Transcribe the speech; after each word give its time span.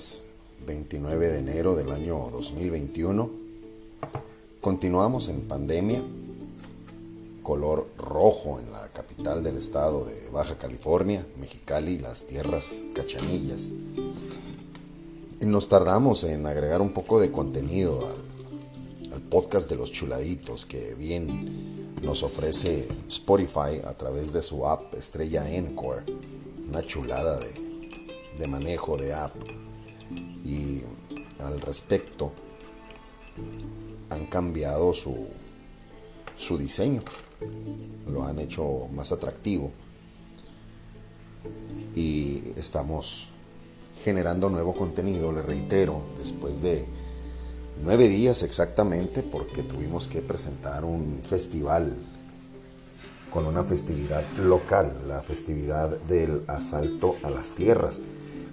viernes 0.00 0.24
29 0.66 1.28
de 1.28 1.38
enero 1.40 1.76
del 1.76 1.92
año 1.92 2.30
2021. 2.30 3.30
Continuamos 4.62 5.28
en 5.28 5.42
pandemia, 5.42 6.02
color 7.42 7.86
rojo 7.98 8.60
en 8.60 8.72
la 8.72 8.88
capital 8.94 9.42
del 9.42 9.58
estado 9.58 10.06
de 10.06 10.28
Baja 10.32 10.56
California, 10.56 11.26
Mexicali, 11.38 11.98
las 11.98 12.24
tierras 12.24 12.86
cachanillas. 12.94 13.72
Nos 15.40 15.68
tardamos 15.68 16.24
en 16.24 16.46
agregar 16.46 16.80
un 16.80 16.92
poco 16.92 17.20
de 17.20 17.30
contenido 17.30 18.08
al, 18.08 19.12
al 19.12 19.20
podcast 19.20 19.68
de 19.68 19.76
los 19.76 19.92
chuladitos 19.92 20.64
que 20.64 20.94
bien 20.94 21.92
nos 22.02 22.22
ofrece 22.22 22.88
Spotify 23.06 23.82
a 23.84 23.92
través 23.94 24.32
de 24.32 24.40
su 24.40 24.66
app 24.66 24.94
Estrella 24.94 25.50
Encore. 25.50 26.04
Una 26.68 26.82
chulada 26.82 27.38
de, 27.38 27.52
de 28.38 28.46
manejo 28.46 28.96
de 28.96 29.12
app 29.12 29.34
respecto 31.60 32.32
han 34.10 34.26
cambiado 34.26 34.92
su, 34.92 35.28
su 36.36 36.58
diseño, 36.58 37.02
lo 38.08 38.24
han 38.24 38.38
hecho 38.38 38.88
más 38.92 39.12
atractivo 39.12 39.70
y 41.94 42.42
estamos 42.56 43.30
generando 44.04 44.48
nuevo 44.48 44.74
contenido, 44.74 45.32
le 45.32 45.42
reitero, 45.42 46.00
después 46.18 46.62
de 46.62 46.84
nueve 47.82 48.08
días 48.08 48.42
exactamente, 48.42 49.22
porque 49.22 49.62
tuvimos 49.62 50.08
que 50.08 50.20
presentar 50.20 50.84
un 50.84 51.20
festival 51.22 51.94
con 53.30 53.46
una 53.46 53.62
festividad 53.62 54.24
local, 54.38 54.92
la 55.06 55.22
festividad 55.22 55.90
del 56.00 56.42
asalto 56.48 57.16
a 57.22 57.30
las 57.30 57.52
tierras. 57.52 58.00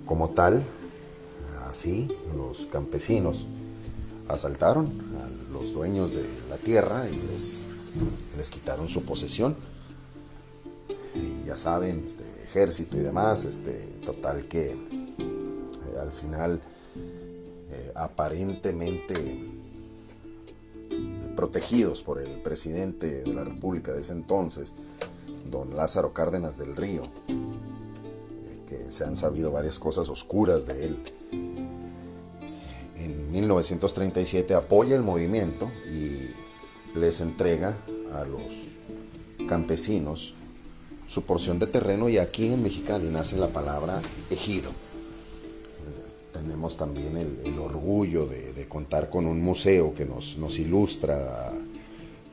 Como 0.05 0.29
tal, 0.29 0.63
así 1.67 2.07
los 2.35 2.65
campesinos 2.67 3.47
asaltaron 4.27 4.87
a 4.87 5.53
los 5.53 5.73
dueños 5.73 6.11
de 6.11 6.23
la 6.49 6.57
tierra 6.57 7.07
y 7.09 7.15
les, 7.31 7.67
les 8.37 8.49
quitaron 8.49 8.89
su 8.89 9.03
posesión. 9.03 9.55
Y 11.15 11.47
ya 11.47 11.57
saben, 11.57 12.03
este, 12.05 12.25
ejército 12.43 12.97
y 12.97 13.01
demás, 13.01 13.45
este, 13.45 13.73
total 14.05 14.47
que 14.47 14.71
eh, 14.71 14.77
al 15.99 16.11
final 16.11 16.61
eh, 17.71 17.91
aparentemente 17.95 19.53
protegidos 21.35 22.01
por 22.01 22.19
el 22.19 22.41
presidente 22.41 23.21
de 23.21 23.33
la 23.33 23.43
República 23.43 23.93
de 23.93 24.01
ese 24.01 24.11
entonces, 24.11 24.73
don 25.49 25.75
Lázaro 25.75 26.11
Cárdenas 26.11 26.57
del 26.57 26.75
Río, 26.75 27.03
que 28.67 28.91
se 28.91 29.05
han 29.05 29.15
sabido 29.15 29.51
varias 29.51 29.77
cosas 29.79 30.09
oscuras 30.09 30.65
de 30.65 30.85
él. 30.85 31.56
En 33.37 33.41
1937 33.41 34.55
apoya 34.55 34.95
el 34.95 35.03
movimiento 35.03 35.69
y 35.93 36.97
les 36.97 37.21
entrega 37.21 37.77
a 38.11 38.25
los 38.25 38.41
campesinos 39.47 40.33
su 41.07 41.21
porción 41.21 41.59
de 41.59 41.67
terreno 41.67 42.09
y 42.09 42.17
aquí 42.17 42.51
en 42.51 42.63
Mexicali 42.63 43.09
nace 43.09 43.37
la 43.37 43.49
palabra 43.49 44.01
ejido. 44.31 44.71
Tenemos 46.33 46.77
también 46.77 47.15
el, 47.15 47.59
orgullo 47.59 48.25
de, 48.25 48.53
de, 48.53 48.67
contar 48.67 49.11
con 49.11 49.27
un 49.27 49.39
museo 49.43 49.93
que 49.93 50.05
nos, 50.05 50.37
nos 50.37 50.57
ilustra 50.57 51.53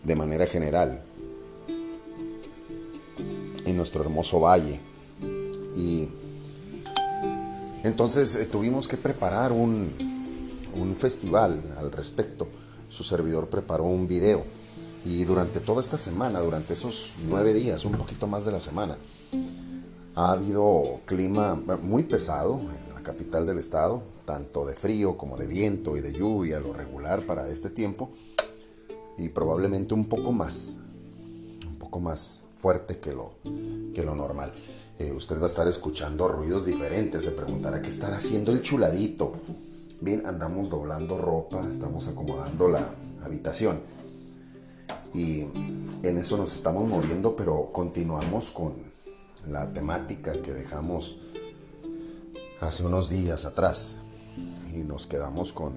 de 0.03 0.17
manera 0.17 0.47
general 0.47 1.03
en 3.67 3.77
nuestro 3.77 4.01
hermoso 4.01 4.41
valle. 4.41 4.81
Y 5.77 6.09
entonces 7.83 8.37
eh, 8.37 8.47
tuvimos 8.47 8.89
que 8.89 8.97
preparar 8.97 9.53
un, 9.53 10.14
un 10.77 10.95
festival 10.95 11.61
al 11.79 11.92
respecto. 11.92 12.46
Su 12.90 13.05
servidor 13.05 13.48
preparó 13.48 13.85
un 13.85 14.07
video 14.07 14.42
y 15.05 15.24
durante 15.24 15.61
toda 15.61 15.80
esta 15.80 15.96
semana, 15.96 16.40
durante 16.40 16.73
esos 16.73 17.11
nueve 17.29 17.52
días, 17.52 17.85
un 17.85 17.92
poquito 17.92 18.27
más 18.27 18.45
de 18.45 18.52
la 18.52 18.61
semana, 18.61 18.96
ha 20.14 20.33
habido 20.33 21.01
clima 21.05 21.61
muy 21.83 22.05
pesado 22.05 22.61
en 22.61 22.95
la 22.95 23.02
capital 23.02 23.46
del 23.46 23.58
estado, 23.58 24.02
tanto 24.24 24.64
de 24.64 24.74
frío 24.74 25.18
como 25.18 25.36
de 25.36 25.46
viento 25.46 25.96
y 25.96 26.01
de 26.01 26.13
lluvia, 26.13 26.61
lo 26.61 26.73
regular 26.73 27.27
para 27.27 27.48
este 27.48 27.68
tiempo, 27.68 28.11
y 29.18 29.29
probablemente 29.29 29.92
un 29.92 30.07
poco 30.07 30.33
más, 30.33 30.79
un 31.68 31.77
poco 31.79 32.01
más 32.01 32.45
fuerte 32.55 32.98
que 32.98 33.13
lo, 33.13 33.33
que 33.95 34.02
lo 34.02 34.14
normal. 34.14 34.52
Eh, 34.98 35.13
usted 35.13 35.39
va 35.39 35.45
a 35.45 35.48
estar 35.48 35.68
escuchando 35.68 36.29
ruidos 36.29 36.64
diferentes, 36.64 37.24
se 37.24 37.33
preguntará 37.33 37.83
qué 37.83 37.89
estará 37.89 38.17
haciendo 38.17 38.52
el 38.52 38.63
chuladito. 38.63 39.34
Bien, 40.01 40.27
andamos 40.27 40.69
doblando 40.71 41.17
ropa, 41.17 41.67
estamos 41.69 42.09
acomodando 42.09 42.69
la 42.69 42.95
habitación. 43.25 43.81
Y 45.15 45.43
en 46.03 46.19
eso 46.19 46.37
nos 46.37 46.53
estamos 46.53 46.89
moviendo, 46.89 47.37
pero 47.37 47.71
continuamos 47.73 48.51
con 48.51 48.75
la 49.49 49.73
temática 49.73 50.43
que 50.43 50.53
dejamos 50.53 51.17
hace 52.61 52.85
unos 52.85 53.09
días 53.09 53.45
atrás. 53.45 53.97
Y 54.75 54.79
nos 54.79 55.07
quedamos 55.07 55.53
con, 55.53 55.75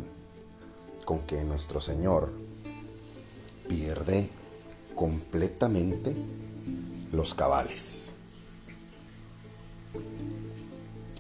con 1.06 1.20
que 1.22 1.44
nuestro 1.44 1.80
Señor 1.80 2.32
pierde 3.70 4.30
completamente 4.96 6.16
los 7.14 7.36
cabales. 7.36 8.10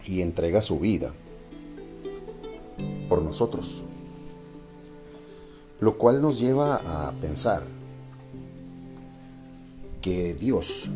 Y 0.05 0.21
entrega 0.21 0.61
su 0.61 0.79
vida 0.79 1.13
por 3.09 3.21
nosotros. 3.21 3.83
Lo 5.79 5.97
cual 5.97 6.21
nos 6.21 6.39
lleva 6.39 6.75
a 6.75 7.11
pensar 7.13 7.63
que 10.01 10.33
Dios, 10.33 10.89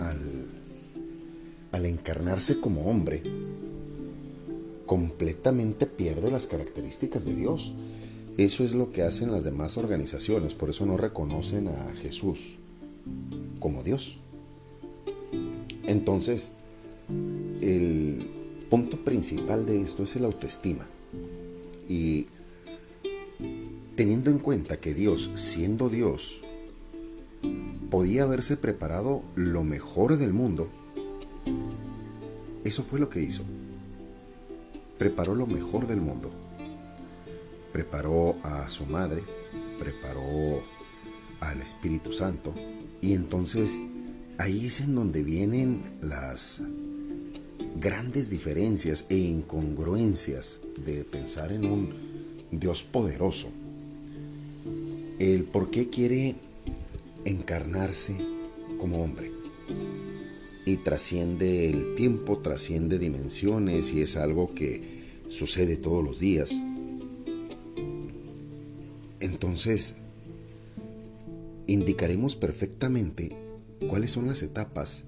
al, 0.00 1.86
encarnarse 1.86 2.60
como 2.60 2.90
hombre, 2.90 3.22
completamente 4.86 5.86
pierde 5.86 6.30
las 6.30 6.46
características 6.46 7.24
de 7.24 7.34
Dios. 7.34 7.72
Eso 8.36 8.64
es 8.64 8.74
lo 8.74 8.90
que 8.90 9.02
hacen 9.02 9.32
las 9.32 9.44
demás 9.44 9.78
organizaciones, 9.78 10.54
por 10.54 10.70
eso 10.70 10.86
no 10.86 10.96
reconocen 10.96 11.68
a 11.68 11.94
Jesús 11.96 12.56
como 13.58 13.82
Dios. 13.82 14.18
Entonces, 15.86 16.52
el 17.60 18.28
punto 18.70 18.96
principal 18.98 19.66
de 19.66 19.82
esto 19.82 20.02
es 20.02 20.16
el 20.16 20.24
autoestima. 20.24 20.86
Y 21.92 22.26
teniendo 23.96 24.30
en 24.30 24.38
cuenta 24.38 24.78
que 24.78 24.94
Dios, 24.94 25.30
siendo 25.34 25.90
Dios, 25.90 26.42
podía 27.90 28.22
haberse 28.22 28.56
preparado 28.56 29.22
lo 29.34 29.62
mejor 29.62 30.16
del 30.16 30.32
mundo, 30.32 30.70
eso 32.64 32.82
fue 32.82 32.98
lo 32.98 33.10
que 33.10 33.20
hizo. 33.20 33.42
Preparó 34.96 35.34
lo 35.34 35.46
mejor 35.46 35.86
del 35.86 36.00
mundo. 36.00 36.30
Preparó 37.74 38.36
a 38.42 38.70
su 38.70 38.86
madre, 38.86 39.22
preparó 39.78 40.62
al 41.40 41.60
Espíritu 41.60 42.10
Santo, 42.10 42.54
y 43.02 43.12
entonces 43.12 43.82
ahí 44.38 44.64
es 44.64 44.80
en 44.80 44.94
donde 44.94 45.22
vienen 45.22 45.98
las 46.00 46.62
grandes 47.82 48.30
diferencias 48.30 49.06
e 49.08 49.16
incongruencias 49.16 50.60
de 50.86 51.02
pensar 51.02 51.50
en 51.52 51.64
un 51.64 51.92
Dios 52.52 52.84
poderoso. 52.84 53.48
El 55.18 55.42
por 55.44 55.70
qué 55.70 55.90
quiere 55.90 56.36
encarnarse 57.24 58.16
como 58.78 59.02
hombre. 59.02 59.32
Y 60.64 60.76
trasciende 60.76 61.70
el 61.70 61.96
tiempo, 61.96 62.38
trasciende 62.38 63.00
dimensiones 63.00 63.92
y 63.92 64.02
es 64.02 64.16
algo 64.16 64.54
que 64.54 64.80
sucede 65.28 65.76
todos 65.76 66.04
los 66.04 66.20
días. 66.20 66.62
Entonces, 69.18 69.96
indicaremos 71.66 72.36
perfectamente 72.36 73.30
cuáles 73.88 74.12
son 74.12 74.28
las 74.28 74.42
etapas 74.42 75.02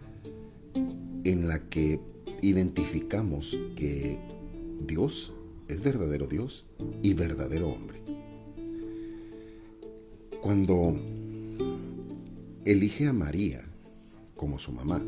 en 1.23 1.47
la 1.47 1.61
que 1.61 2.01
identificamos 2.49 3.59
que 3.77 4.19
Dios 4.87 5.33
es 5.69 5.83
verdadero 5.83 6.27
Dios 6.27 6.67
y 7.03 7.15
verdadero 7.15 7.69
hombre. 7.71 8.03
Cuando 10.43 10.95
elige 12.65 13.07
a 13.07 13.13
María 13.13 13.65
como 14.37 14.59
su 14.59 14.73
mamá, 14.73 15.03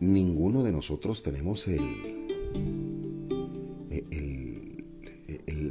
ninguno 0.00 0.62
de 0.62 0.72
nosotros 0.72 1.22
tenemos 1.22 1.68
el, 1.68 2.18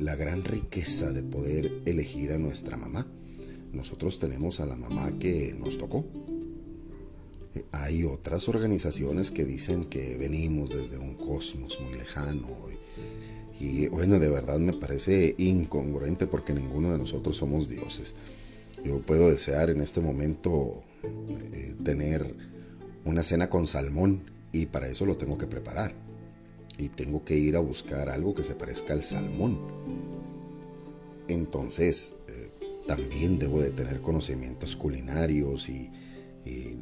la 0.04 0.16
gran 0.16 0.44
riqueza 0.44 1.12
de 1.12 1.24
poder 1.24 1.82
elegir 1.86 2.32
a 2.32 2.38
nuestra 2.38 2.78
mamá. 2.78 3.08
Nosotros 3.74 4.20
tenemos 4.20 4.60
a 4.60 4.66
la 4.66 4.76
mamá 4.76 5.18
que 5.20 5.56
nos 5.60 5.78
tocó, 5.78 6.06
hay 7.82 8.04
otras 8.04 8.48
organizaciones 8.50 9.32
que 9.32 9.46
dicen 9.46 9.86
que 9.86 10.18
venimos 10.18 10.70
desde 10.70 10.98
un 10.98 11.16
cosmos 11.16 11.80
muy 11.80 11.98
lejano 11.98 12.48
Y 13.60 13.88
bueno, 13.88 14.20
de 14.20 14.30
verdad 14.30 14.60
me 14.60 14.74
parece 14.74 15.36
incongruente 15.38 16.28
porque 16.28 16.54
ninguno 16.54 16.92
de 16.92 16.98
nosotros 16.98 17.38
somos 17.38 17.70
dioses. 17.70 18.16
Yo 18.84 19.00
puedo 19.02 19.30
desear 19.30 19.70
en 19.70 19.82
este 19.82 20.02
momento 20.02 20.84
eh, 21.54 21.74
tener 21.84 22.36
una 23.06 23.24
cena 23.24 23.50
con 23.50 23.66
salmón 23.68 24.22
y 24.52 24.68
para 24.68 24.88
eso 24.88 25.06
lo 25.06 25.18
tengo 25.18 25.38
que 25.38 25.48
preparar. 25.48 25.94
Y 26.78 26.90
tengo 26.90 27.26
que 27.26 27.36
ir 27.36 27.56
a 27.56 27.60
buscar 27.60 28.10
algo 28.10 28.36
que 28.36 28.44
se 28.44 28.54
parezca 28.54 28.94
al 28.94 29.02
salmón. 29.02 29.58
Entonces, 31.28 32.16
eh, 32.28 32.52
también 32.88 33.40
debo 33.40 33.62
de 33.62 33.72
tener 33.72 34.02
conocimientos 34.02 34.76
culinarios 34.76 35.70
y, 35.70 35.90
y 36.46 36.78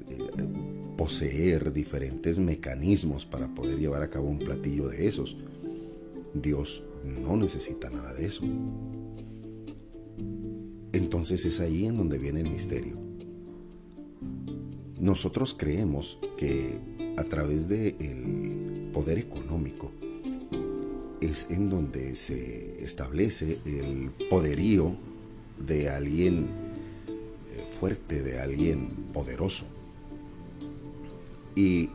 poseer 0.98 1.74
diferentes 1.74 2.40
mecanismos 2.40 3.26
para 3.26 3.54
poder 3.54 3.80
llevar 3.80 4.04
a 4.04 4.10
cabo 4.10 4.30
un 4.30 4.40
platillo 4.40 4.88
de 4.88 5.08
esos. 5.08 5.36
Dios 6.34 6.84
no 7.04 7.38
necesita 7.38 7.90
nada 7.90 8.14
de 8.14 8.26
eso. 8.26 8.44
Entonces 10.92 11.46
es 11.46 11.60
ahí 11.60 11.86
en 11.86 11.98
donde 11.98 12.18
viene 12.18 12.42
el 12.42 12.50
misterio. 12.50 12.98
Nosotros 15.00 15.54
creemos 15.54 16.18
que 16.38 16.80
a 17.18 17.24
través 17.26 17.68
del 17.68 18.90
poder 18.94 19.20
económico 19.20 19.92
es 21.22 21.48
en 21.50 21.70
donde 21.70 22.16
se 22.16 22.84
establece 22.84 23.58
el 23.66 24.12
poderío 24.30 24.96
de 25.60 25.90
alguien 25.90 26.48
eh, 27.08 27.66
fuerte, 27.70 28.22
de 28.22 28.40
alguien 28.40 28.90
poderoso. 29.14 29.66
Y 31.56 31.90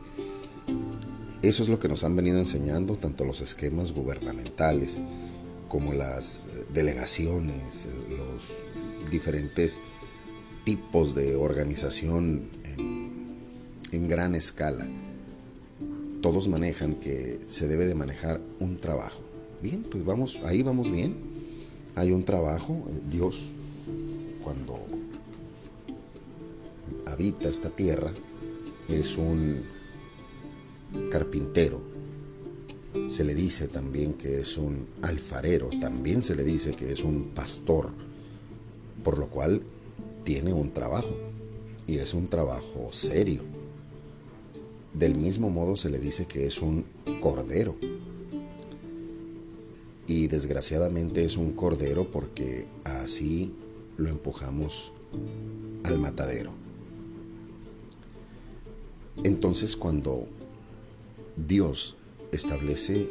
eso 1.41 1.63
es 1.63 1.69
lo 1.69 1.79
que 1.79 1.87
nos 1.87 2.03
han 2.03 2.15
venido 2.15 2.37
enseñando 2.37 2.95
tanto 2.95 3.25
los 3.25 3.41
esquemas 3.41 3.93
gubernamentales 3.93 5.01
como 5.67 5.93
las 5.93 6.47
delegaciones, 6.73 7.87
los 8.09 9.09
diferentes 9.09 9.79
tipos 10.63 11.15
de 11.15 11.35
organización 11.35 12.49
en, 13.91 14.07
gran 14.07 14.35
escala. 14.35 14.87
Todos 16.21 16.47
manejan 16.47 16.95
que 16.95 17.39
se 17.47 17.67
debe 17.67 17.87
de 17.87 17.95
manejar 17.95 18.41
un 18.59 18.79
trabajo. 18.79 19.21
Bien, 19.61 19.83
pues 19.83 20.05
vamos, 20.05 20.39
ahí 20.43 20.61
vamos 20.61 20.91
bien. 20.91 21.15
Hay 21.95 22.11
un 22.11 22.23
trabajo. 22.23 22.83
Dios, 23.09 23.47
cuando 24.43 24.79
habita 27.05 27.49
esta 27.49 27.69
tierra, 27.69 28.13
es 28.87 29.17
un 29.17 29.63
carpintero. 31.09 31.81
Se 33.07 33.23
le 33.23 33.33
dice 33.33 33.67
también 33.67 34.13
que 34.13 34.41
es 34.41 34.57
un 34.57 34.87
alfarero, 35.01 35.69
también 35.79 36.21
se 36.21 36.35
le 36.35 36.43
dice 36.43 36.73
que 36.73 36.91
es 36.91 37.03
un 37.03 37.31
pastor, 37.33 37.91
por 39.03 39.17
lo 39.17 39.27
cual 39.27 39.63
tiene 40.23 40.53
un 40.53 40.71
trabajo 40.71 41.15
y 41.87 41.97
es 41.97 42.13
un 42.13 42.27
trabajo 42.27 42.89
serio. 42.91 43.41
Del 44.93 45.15
mismo 45.15 45.49
modo 45.49 45.75
se 45.77 45.89
le 45.89 45.99
dice 45.99 46.25
que 46.25 46.45
es 46.45 46.61
un 46.61 46.85
cordero. 47.21 47.75
Y 50.07 50.27
desgraciadamente 50.27 51.23
es 51.23 51.37
un 51.37 51.53
cordero 51.53 52.11
porque 52.11 52.65
así 52.83 53.53
lo 53.97 54.09
empujamos 54.09 54.91
al 55.83 55.99
matadero. 55.99 56.60
Entonces 59.23 59.75
cuando 59.75 60.27
Dios 61.35 61.95
establece 62.31 63.09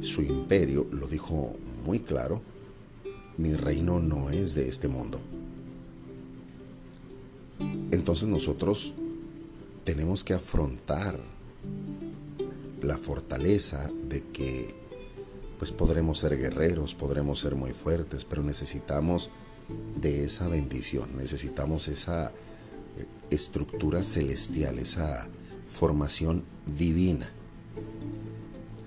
su 0.00 0.22
imperio, 0.22 0.86
lo 0.90 1.06
dijo 1.06 1.54
muy 1.84 2.00
claro, 2.00 2.42
mi 3.36 3.54
reino 3.54 4.00
no 4.00 4.30
es 4.30 4.54
de 4.54 4.68
este 4.68 4.88
mundo. 4.88 5.20
Entonces 7.90 8.28
nosotros 8.28 8.94
tenemos 9.84 10.24
que 10.24 10.34
afrontar 10.34 11.20
la 12.82 12.96
fortaleza 12.96 13.90
de 14.08 14.22
que 14.32 14.74
pues 15.58 15.72
podremos 15.72 16.18
ser 16.18 16.36
guerreros, 16.36 16.94
podremos 16.94 17.40
ser 17.40 17.54
muy 17.54 17.72
fuertes, 17.72 18.24
pero 18.24 18.42
necesitamos 18.42 19.30
de 20.00 20.24
esa 20.24 20.48
bendición, 20.48 21.16
necesitamos 21.16 21.88
esa 21.88 22.32
estructura 23.30 24.02
celestial, 24.02 24.78
esa 24.78 25.28
formación 25.74 26.44
divina 26.78 27.32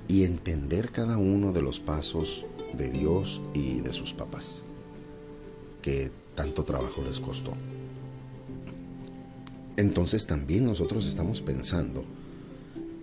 y 0.08 0.24
entender 0.24 0.90
cada 0.92 1.18
uno 1.18 1.52
de 1.52 1.62
los 1.62 1.82
pasos 1.82 2.46
de 2.78 2.90
Dios 2.90 3.42
y 3.54 3.82
de 3.82 3.92
sus 3.92 4.14
papás, 4.14 4.64
que 5.82 6.12
tanto 6.34 6.64
trabajo 6.64 7.04
les 7.04 7.20
costó. 7.20 7.52
Entonces 9.76 10.26
también 10.28 10.66
nosotros 10.66 11.06
estamos 11.08 11.42
pensando 11.42 12.06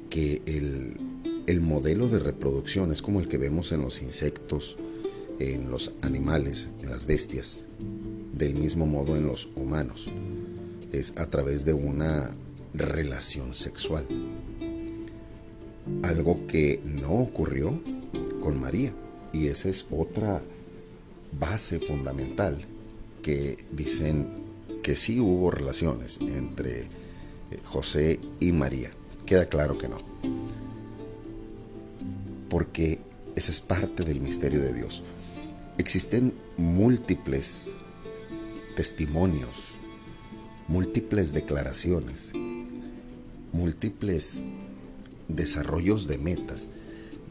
que 0.09 0.41
el, 0.47 0.99
el 1.47 1.61
modelo 1.61 2.09
de 2.09 2.21
reproducción 2.21 2.91
es 2.91 3.03
como 3.03 3.21
el 3.21 3.29
que 3.29 3.37
vemos 3.37 3.71
en 3.73 3.83
los 3.83 4.01
insectos, 4.01 4.79
en 5.39 5.71
los 5.71 5.93
animales, 6.01 6.71
en 6.81 6.89
las 6.89 7.05
bestias, 7.05 7.67
del 8.33 8.55
mismo 8.55 8.87
modo 8.87 9.15
en 9.15 9.27
los 9.27 9.49
humanos. 9.57 10.09
Es 10.91 11.13
a 11.17 11.29
través 11.29 11.67
de 11.67 11.75
una 11.75 12.31
relación 12.75 13.55
sexual 13.55 14.07
algo 16.03 16.47
que 16.47 16.81
no 16.85 17.13
ocurrió 17.13 17.81
con 18.41 18.61
María. 18.61 18.93
Y 19.33 19.49
esa 19.49 19.69
es 19.69 19.87
otra 19.91 20.41
base 21.39 21.81
fundamental 21.81 22.57
que 23.23 23.65
dicen 23.73 24.29
que 24.83 24.97
sí 24.97 25.19
hubo 25.19 25.51
relaciones 25.51 26.21
entre 26.21 26.83
eh, 26.83 26.89
José 27.65 28.21
y 28.41 28.53
María. 28.53 28.91
Queda 29.27 29.47
claro 29.47 29.79
que 29.79 29.89
no. 29.89 29.99
Porque 32.49 33.01
esa 33.35 33.51
es 33.51 33.61
parte 33.61 34.05
del 34.05 34.21
misterio 34.21 34.61
de 34.61 34.73
Dios. 34.73 35.03
Existen 35.79 36.35
múltiples 36.57 37.75
testimonios, 38.77 39.73
múltiples 40.69 41.33
declaraciones, 41.33 42.33
múltiples 43.55 44.45
desarrollos 45.29 46.09
de 46.09 46.19
metas 46.19 46.71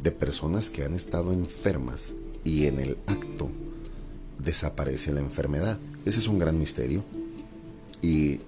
de 0.02 0.12
personas 0.12 0.70
que 0.70 0.84
han 0.84 0.96
estado 0.96 1.34
enfermas 1.34 2.16
y 2.46 2.66
en 2.66 2.80
el 2.80 2.98
acto 3.08 3.50
desaparece 4.40 5.12
la 5.12 5.20
enfermedad. 5.20 5.80
Ese 6.06 6.20
es 6.20 6.28
un 6.28 6.40
gran 6.40 6.58
misterio 6.58 7.04
y 8.02 8.40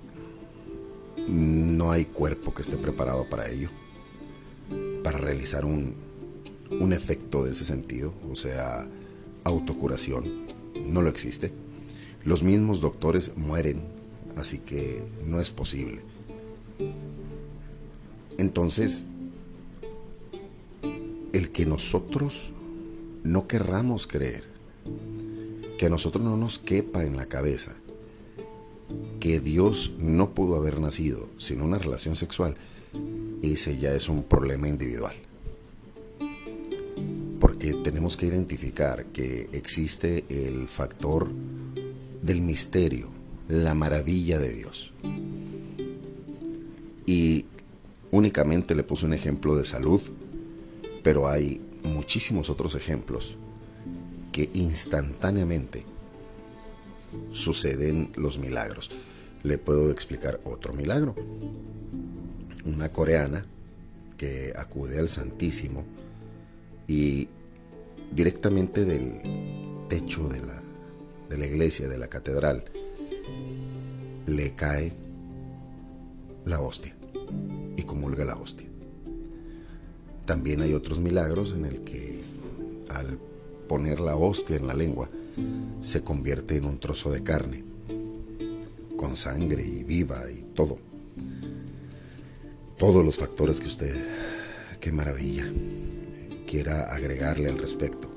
no 1.27 1.91
hay 1.91 2.05
cuerpo 2.05 2.53
que 2.53 2.61
esté 2.61 2.77
preparado 2.77 3.27
para 3.29 3.49
ello, 3.49 3.69
para 5.03 5.17
realizar 5.17 5.65
un, 5.65 5.95
un 6.71 6.93
efecto 6.93 7.43
de 7.43 7.51
ese 7.51 7.65
sentido, 7.65 8.13
o 8.31 8.35
sea, 8.37 8.87
autocuración, 9.43 10.47
no 10.87 11.01
lo 11.01 11.09
existe. 11.09 11.51
Los 12.23 12.41
mismos 12.41 12.79
doctores 12.79 13.33
mueren, 13.35 13.83
así 14.37 14.59
que 14.59 15.03
no 15.25 15.41
es 15.41 15.51
posible. 15.51 16.01
Entonces, 18.37 19.05
el 21.33 21.49
que 21.51 21.65
nosotros 21.65 22.51
no 23.23 23.47
querramos 23.47 24.07
creer, 24.07 24.43
que 25.77 25.87
a 25.87 25.89
nosotros 25.89 26.23
no 26.23 26.37
nos 26.37 26.59
quepa 26.59 27.03
en 27.03 27.17
la 27.17 27.25
cabeza 27.25 27.75
que 29.19 29.39
Dios 29.39 29.93
no 29.97 30.35
pudo 30.35 30.55
haber 30.55 30.79
nacido 30.79 31.29
sin 31.37 31.61
una 31.61 31.79
relación 31.79 32.15
sexual, 32.15 32.55
ese 33.41 33.77
ya 33.77 33.93
es 33.93 34.07
un 34.07 34.23
problema 34.23 34.67
individual. 34.67 35.15
Porque 37.39 37.73
tenemos 37.73 38.17
que 38.17 38.27
identificar 38.27 39.05
que 39.07 39.49
existe 39.51 40.25
el 40.29 40.67
factor 40.67 41.29
del 42.21 42.41
misterio, 42.41 43.07
la 43.49 43.73
maravilla 43.73 44.39
de 44.39 44.53
Dios. 44.53 44.93
Y 47.07 47.44
únicamente 48.15 48.75
le 48.75 48.83
puse 48.83 49.05
un 49.05 49.13
ejemplo 49.13 49.55
de 49.55 49.65
salud 49.65 50.01
pero 51.05 51.27
hay 51.27 51.61
muchísimos 51.83 52.49
otros 52.49 52.73
ejemplos 52.73 53.37
que 54.31 54.49
instantáneamente 54.55 55.85
suceden 57.31 58.11
los 58.15 58.39
milagros. 58.39 58.89
Le 59.43 59.59
puedo 59.59 59.91
explicar 59.91 60.41
otro 60.45 60.73
milagro. 60.73 61.13
Una 62.65 62.91
coreana 62.91 63.45
que 64.17 64.51
acude 64.57 64.97
al 64.97 65.09
Santísimo 65.09 65.85
y 66.87 67.27
directamente 68.11 68.83
del 68.83 69.21
techo 69.87 70.27
de 70.27 70.39
la, 70.39 70.59
de 71.29 71.37
la 71.37 71.45
iglesia, 71.45 71.87
de 71.87 71.99
la 71.99 72.07
catedral, 72.07 72.65
le 74.25 74.55
cae 74.55 74.91
la 76.45 76.59
hostia 76.61 76.95
y 77.75 77.83
comulga 77.83 78.25
la 78.25 78.35
hostia. 78.35 78.67
También 80.25 80.61
hay 80.61 80.73
otros 80.73 80.99
milagros 80.99 81.53
en 81.53 81.65
el 81.65 81.81
que 81.81 82.21
al 82.89 83.19
poner 83.67 83.99
la 83.99 84.15
hostia 84.15 84.55
en 84.55 84.67
la 84.67 84.73
lengua, 84.73 85.09
se 85.79 86.03
convierte 86.03 86.55
en 86.55 86.65
un 86.65 86.77
trozo 86.77 87.11
de 87.11 87.23
carne, 87.23 87.63
con 88.95 89.15
sangre 89.15 89.65
y 89.65 89.83
viva 89.83 90.29
y 90.31 90.43
todo. 90.53 90.77
Todos 92.77 93.03
los 93.03 93.17
factores 93.17 93.59
que 93.59 93.67
usted, 93.67 93.95
qué 94.79 94.91
maravilla, 94.91 95.49
quiera 96.47 96.93
agregarle 96.93 97.49
al 97.49 97.57
respecto. 97.57 98.09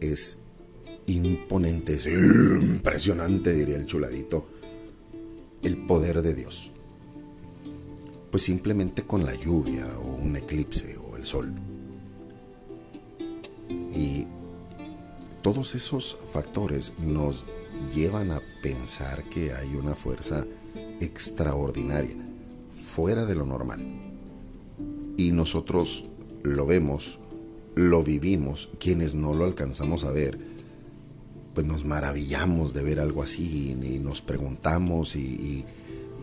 Es 0.00 0.38
imponente, 1.06 1.94
es 1.94 2.06
impresionante, 2.06 3.52
diría 3.52 3.76
el 3.76 3.86
chuladito, 3.86 4.46
el 5.62 5.86
poder 5.86 6.22
de 6.22 6.34
Dios. 6.34 6.70
Pues 8.34 8.42
simplemente 8.42 9.04
con 9.04 9.24
la 9.24 9.32
lluvia 9.32 9.86
o 9.96 10.16
un 10.16 10.34
eclipse 10.34 10.96
o 10.96 11.16
el 11.16 11.24
sol. 11.24 11.54
Y 13.94 14.26
todos 15.40 15.76
esos 15.76 16.18
factores 16.32 16.98
nos 16.98 17.46
llevan 17.94 18.32
a 18.32 18.42
pensar 18.60 19.22
que 19.30 19.52
hay 19.52 19.76
una 19.76 19.94
fuerza 19.94 20.44
extraordinaria, 20.98 22.16
fuera 22.74 23.24
de 23.24 23.36
lo 23.36 23.46
normal. 23.46 23.86
Y 25.16 25.30
nosotros 25.30 26.04
lo 26.42 26.66
vemos, 26.66 27.20
lo 27.76 28.02
vivimos, 28.02 28.68
quienes 28.80 29.14
no 29.14 29.32
lo 29.32 29.44
alcanzamos 29.44 30.02
a 30.02 30.10
ver, 30.10 30.40
pues 31.54 31.68
nos 31.68 31.84
maravillamos 31.84 32.74
de 32.74 32.82
ver 32.82 32.98
algo 32.98 33.22
así 33.22 33.76
y 33.80 34.00
nos 34.00 34.22
preguntamos 34.22 35.14
y, 35.14 35.64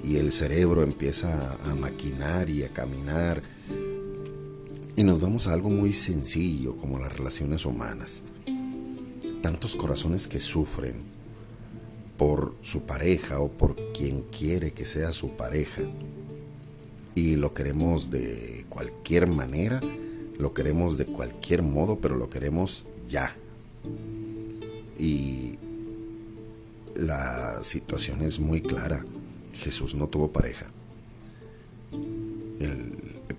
el 0.03 0.31
cerebro 0.31 0.83
empieza 0.83 1.57
a 1.65 1.75
maquinar 1.75 2.49
y 2.49 2.63
a 2.63 2.69
caminar 2.69 3.41
y 4.95 5.03
nos 5.03 5.21
vamos 5.21 5.47
a 5.47 5.53
algo 5.53 5.69
muy 5.69 5.93
sencillo 5.93 6.75
como 6.77 6.99
las 6.99 7.15
relaciones 7.17 7.65
humanas. 7.65 8.23
Tantos 9.41 9.75
corazones 9.75 10.27
que 10.27 10.39
sufren 10.39 11.03
por 12.17 12.55
su 12.61 12.81
pareja 12.81 13.39
o 13.39 13.49
por 13.49 13.75
quien 13.93 14.23
quiere 14.23 14.73
que 14.73 14.85
sea 14.85 15.11
su 15.11 15.35
pareja 15.35 15.81
y 17.15 17.35
lo 17.35 17.53
queremos 17.53 18.09
de 18.09 18.65
cualquier 18.69 19.27
manera, 19.27 19.81
lo 20.37 20.53
queremos 20.53 20.97
de 20.97 21.05
cualquier 21.05 21.61
modo, 21.61 21.99
pero 21.99 22.15
lo 22.15 22.29
queremos 22.29 22.85
ya. 23.09 23.35
Y 24.97 25.57
la 26.95 27.63
situación 27.63 28.21
es 28.21 28.39
muy 28.39 28.61
clara. 28.61 29.05
Jesús 29.53 29.95
no 29.95 30.07
tuvo 30.07 30.31
pareja. 30.31 30.67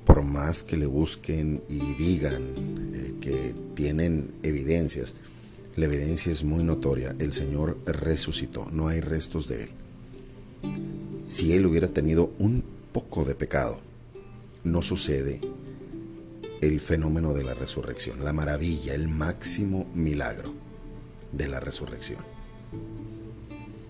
por 0.04 0.22
más 0.22 0.62
que 0.62 0.76
le 0.76 0.86
busquen 0.86 1.62
y 1.68 1.78
digan 1.94 2.42
eh, 2.92 3.14
que 3.20 3.54
tienen 3.74 4.32
evidencias, 4.42 5.14
la 5.76 5.86
evidencia 5.86 6.32
es 6.32 6.44
muy 6.44 6.64
notoria. 6.64 7.14
El 7.18 7.32
Señor 7.32 7.78
resucitó, 7.86 8.68
no 8.70 8.88
hay 8.88 9.00
restos 9.00 9.48
de 9.48 9.64
Él. 9.64 9.70
Si 11.24 11.52
Él 11.52 11.66
hubiera 11.66 11.88
tenido 11.88 12.32
un 12.38 12.64
poco 12.92 13.24
de 13.24 13.34
pecado, 13.34 13.80
no 14.64 14.82
sucede 14.82 15.40
el 16.60 16.78
fenómeno 16.80 17.32
de 17.32 17.42
la 17.42 17.54
resurrección, 17.54 18.24
la 18.24 18.32
maravilla, 18.32 18.94
el 18.94 19.08
máximo 19.08 19.90
milagro 19.94 20.52
de 21.32 21.48
la 21.48 21.58
resurrección. 21.58 22.20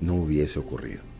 No 0.01 0.15
hubiese 0.15 0.59
ocurrido. 0.59 1.12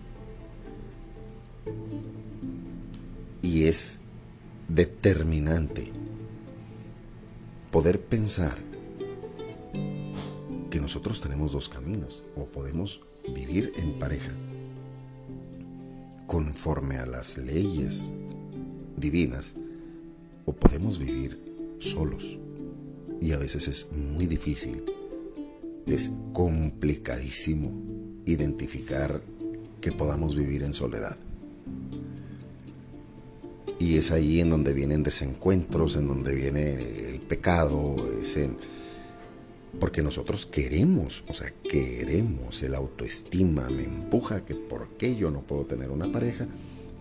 Y 3.43 3.65
es 3.65 4.01
determinante 4.69 5.93
poder 7.71 8.01
pensar 8.01 8.57
que 10.71 10.81
nosotros 10.81 11.21
tenemos 11.21 11.53
dos 11.53 11.69
caminos, 11.69 12.23
o 12.37 12.45
podemos 12.47 13.01
vivir 13.35 13.73
en 13.77 13.99
pareja 13.99 14.33
conforme 16.27 16.97
a 16.97 17.05
las 17.05 17.37
leyes 17.37 18.11
divinas, 18.97 19.55
o 20.47 20.55
podemos 20.55 20.99
vivir 20.99 21.39
solos. 21.79 22.39
Y 23.21 23.33
a 23.33 23.39
veces 23.39 23.69
es 23.69 23.93
muy 23.93 24.27
difícil, 24.27 24.85
es 25.87 26.11
complicadísimo 26.33 27.71
identificar 28.25 29.23
que 29.81 29.93
podamos 29.93 30.37
vivir 30.37 30.63
en 30.63 30.73
soledad. 30.73 31.19
Y 33.79 33.97
es 33.97 34.13
ahí 34.13 34.41
en 34.41 34.51
donde 34.51 34.73
vienen 34.75 35.03
desencuentros, 35.03 35.97
en 35.97 36.07
donde 36.07 36.35
viene 36.35 36.75
el 37.11 37.21
pecado. 37.21 37.97
Porque 39.81 40.03
nosotros 40.03 40.47
queremos, 40.47 41.25
o 41.29 41.35
sea, 41.35 41.53
queremos, 41.69 42.63
el 42.63 42.75
autoestima 42.75 43.69
me 43.71 43.85
empuja 43.85 44.45
que 44.45 44.55
por 44.55 44.91
qué 44.99 45.17
yo 45.17 45.31
no 45.31 45.41
puedo 45.41 45.65
tener 45.65 45.91
una 45.91 46.13
pareja, 46.13 46.47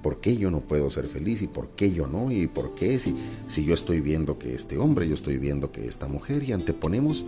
¿Por 0.02 0.20
qué 0.20 0.36
yo 0.36 0.50
no 0.50 0.62
puedo 0.62 0.90
ser 0.90 1.08
feliz? 1.08 1.42
¿Y 1.42 1.48
por 1.48 1.70
qué 1.70 1.94
yo 1.94 2.08
no? 2.08 2.32
¿Y 2.32 2.48
por 2.48 2.74
qué 2.74 2.98
si, 3.00 3.16
si 3.46 3.66
yo 3.66 3.74
estoy 3.74 4.02
viendo 4.02 4.40
que 4.40 4.56
este 4.56 4.78
hombre, 4.78 5.08
yo 5.08 5.14
estoy 5.14 5.38
viendo 5.38 5.72
que 5.72 5.88
esta 5.88 6.08
mujer 6.08 6.44
y 6.44 6.54
anteponemos 6.54 7.24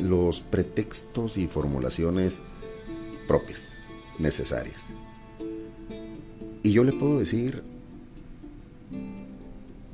los 0.00 0.40
pretextos 0.40 1.36
y 1.36 1.48
formulaciones 1.48 2.40
propias, 3.28 3.78
necesarias? 4.18 4.94
Y 6.66 6.72
yo 6.72 6.82
le 6.82 6.92
puedo 6.92 7.20
decir 7.20 7.62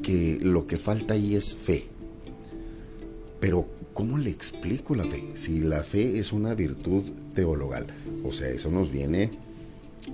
que 0.02 0.38
lo 0.40 0.66
que 0.66 0.78
falta 0.78 1.12
ahí 1.12 1.34
es 1.34 1.54
fe. 1.54 1.84
Pero 3.40 3.68
¿cómo 3.92 4.16
le 4.16 4.30
explico 4.30 4.94
la 4.94 5.04
fe? 5.04 5.32
Si 5.34 5.60
la 5.60 5.82
fe 5.82 6.18
es 6.18 6.32
una 6.32 6.54
virtud 6.54 7.02
teologal, 7.34 7.88
o 8.24 8.32
sea, 8.32 8.48
eso 8.48 8.70
nos 8.70 8.90
viene 8.90 9.32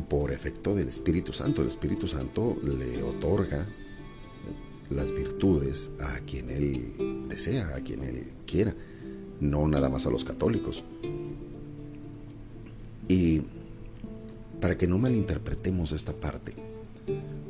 por 0.08 0.32
efecto 0.32 0.74
del 0.74 0.88
Espíritu 0.88 1.32
Santo. 1.32 1.62
El 1.62 1.68
Espíritu 1.68 2.08
Santo 2.08 2.56
le 2.64 3.04
otorga 3.04 3.64
las 4.90 5.14
virtudes 5.14 5.92
a 6.00 6.18
quien 6.26 6.50
Él 6.50 7.28
desea, 7.28 7.76
a 7.76 7.82
quien 7.82 8.02
Él 8.02 8.32
quiera, 8.48 8.74
no 9.38 9.68
nada 9.68 9.88
más 9.88 10.06
a 10.06 10.10
los 10.10 10.24
católicos. 10.24 10.82
Para 14.68 14.76
que 14.76 14.87
no 14.87 14.98
malinterpretemos 14.98 15.92
esta 15.92 16.12
parte, 16.12 16.52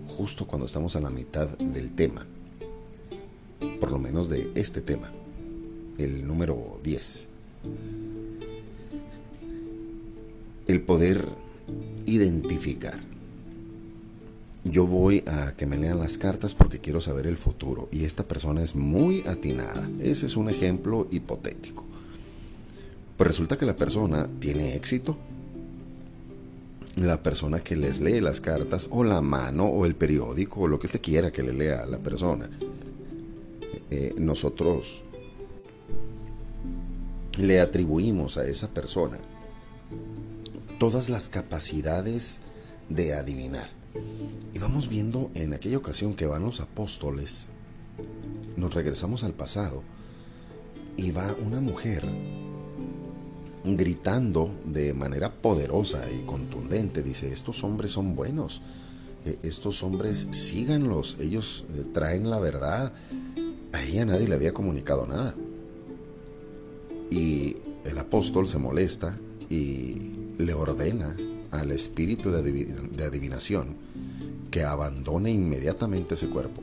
justo 0.06 0.46
cuando 0.46 0.66
estamos 0.66 0.94
a 0.94 1.00
la 1.00 1.10
mitad 1.10 1.48
del 1.58 1.90
tema, 1.90 2.24
por 3.80 3.90
lo 3.90 3.98
menos 3.98 4.28
de 4.28 4.52
este 4.54 4.80
tema, 4.80 5.10
el 5.98 6.24
número 6.28 6.78
10, 6.84 7.28
el 10.68 10.80
poder 10.82 11.26
identificar. 12.06 13.00
Yo 14.62 14.86
voy 14.86 15.24
a 15.26 15.54
que 15.56 15.66
me 15.66 15.76
lean 15.76 15.98
las 15.98 16.18
cartas 16.18 16.54
porque 16.54 16.78
quiero 16.78 17.00
saber 17.00 17.26
el 17.26 17.36
futuro 17.36 17.88
y 17.90 18.04
esta 18.04 18.22
persona 18.28 18.62
es 18.62 18.76
muy 18.76 19.22
atinada. 19.26 19.90
Ese 19.98 20.26
es 20.26 20.36
un 20.36 20.48
ejemplo 20.48 21.08
hipotético. 21.10 21.84
Pues 23.16 23.26
resulta 23.26 23.58
que 23.58 23.66
la 23.66 23.76
persona 23.76 24.28
tiene 24.38 24.76
éxito. 24.76 25.18
La 27.00 27.22
persona 27.22 27.60
que 27.60 27.76
les 27.76 28.00
lee 28.00 28.20
las 28.20 28.40
cartas 28.40 28.88
o 28.90 29.04
la 29.04 29.20
mano 29.20 29.66
o 29.66 29.86
el 29.86 29.94
periódico 29.94 30.62
o 30.62 30.68
lo 30.68 30.80
que 30.80 30.86
usted 30.86 31.00
quiera 31.00 31.30
que 31.30 31.44
le 31.44 31.52
lea 31.52 31.82
a 31.82 31.86
la 31.86 31.98
persona. 31.98 32.50
Eh, 33.90 34.14
nosotros 34.18 35.04
le 37.38 37.60
atribuimos 37.60 38.36
a 38.36 38.46
esa 38.48 38.68
persona 38.68 39.18
todas 40.80 41.08
las 41.08 41.28
capacidades 41.28 42.40
de 42.88 43.14
adivinar. 43.14 43.70
Y 44.52 44.58
vamos 44.58 44.88
viendo 44.88 45.30
en 45.34 45.54
aquella 45.54 45.78
ocasión 45.78 46.14
que 46.14 46.26
van 46.26 46.42
los 46.42 46.60
apóstoles, 46.60 47.46
nos 48.56 48.74
regresamos 48.74 49.22
al 49.22 49.34
pasado, 49.34 49.84
y 50.96 51.12
va 51.12 51.34
una 51.44 51.60
mujer 51.60 52.04
gritando 53.76 54.50
de 54.64 54.94
manera 54.94 55.32
poderosa 55.32 56.06
y 56.10 56.24
contundente, 56.24 57.02
dice, 57.02 57.32
estos 57.32 57.64
hombres 57.64 57.92
son 57.92 58.14
buenos, 58.14 58.62
eh, 59.24 59.38
estos 59.42 59.82
hombres 59.82 60.28
síganlos, 60.30 61.18
ellos 61.20 61.64
eh, 61.74 61.84
traen 61.92 62.30
la 62.30 62.40
verdad. 62.40 62.92
A 63.72 63.82
ella 63.82 64.04
nadie 64.06 64.28
le 64.28 64.34
había 64.34 64.52
comunicado 64.52 65.06
nada. 65.06 65.34
Y 67.10 67.56
el 67.84 67.98
apóstol 67.98 68.48
se 68.48 68.58
molesta 68.58 69.16
y 69.48 69.96
le 70.38 70.54
ordena 70.54 71.16
al 71.50 71.70
espíritu 71.72 72.30
de, 72.30 73.04
adivinación 73.04 73.76
que 74.50 74.62
abandone 74.62 75.30
inmediatamente 75.30 76.14
ese 76.14 76.28
cuerpo, 76.28 76.62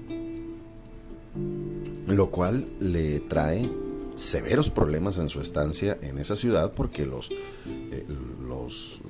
lo 2.07 2.31
cual 2.31 2.67
le 2.79 3.19
trae 3.21 3.69
severos 4.15 4.69
problemas 4.69 5.17
en 5.17 5.29
su 5.29 5.41
estancia 5.41 5.97
en 6.01 6.17
esa 6.17 6.35
ciudad 6.35 6.73
porque 6.73 7.05
los, 7.05 7.29
eh, 7.31 8.05
los 8.47 9.01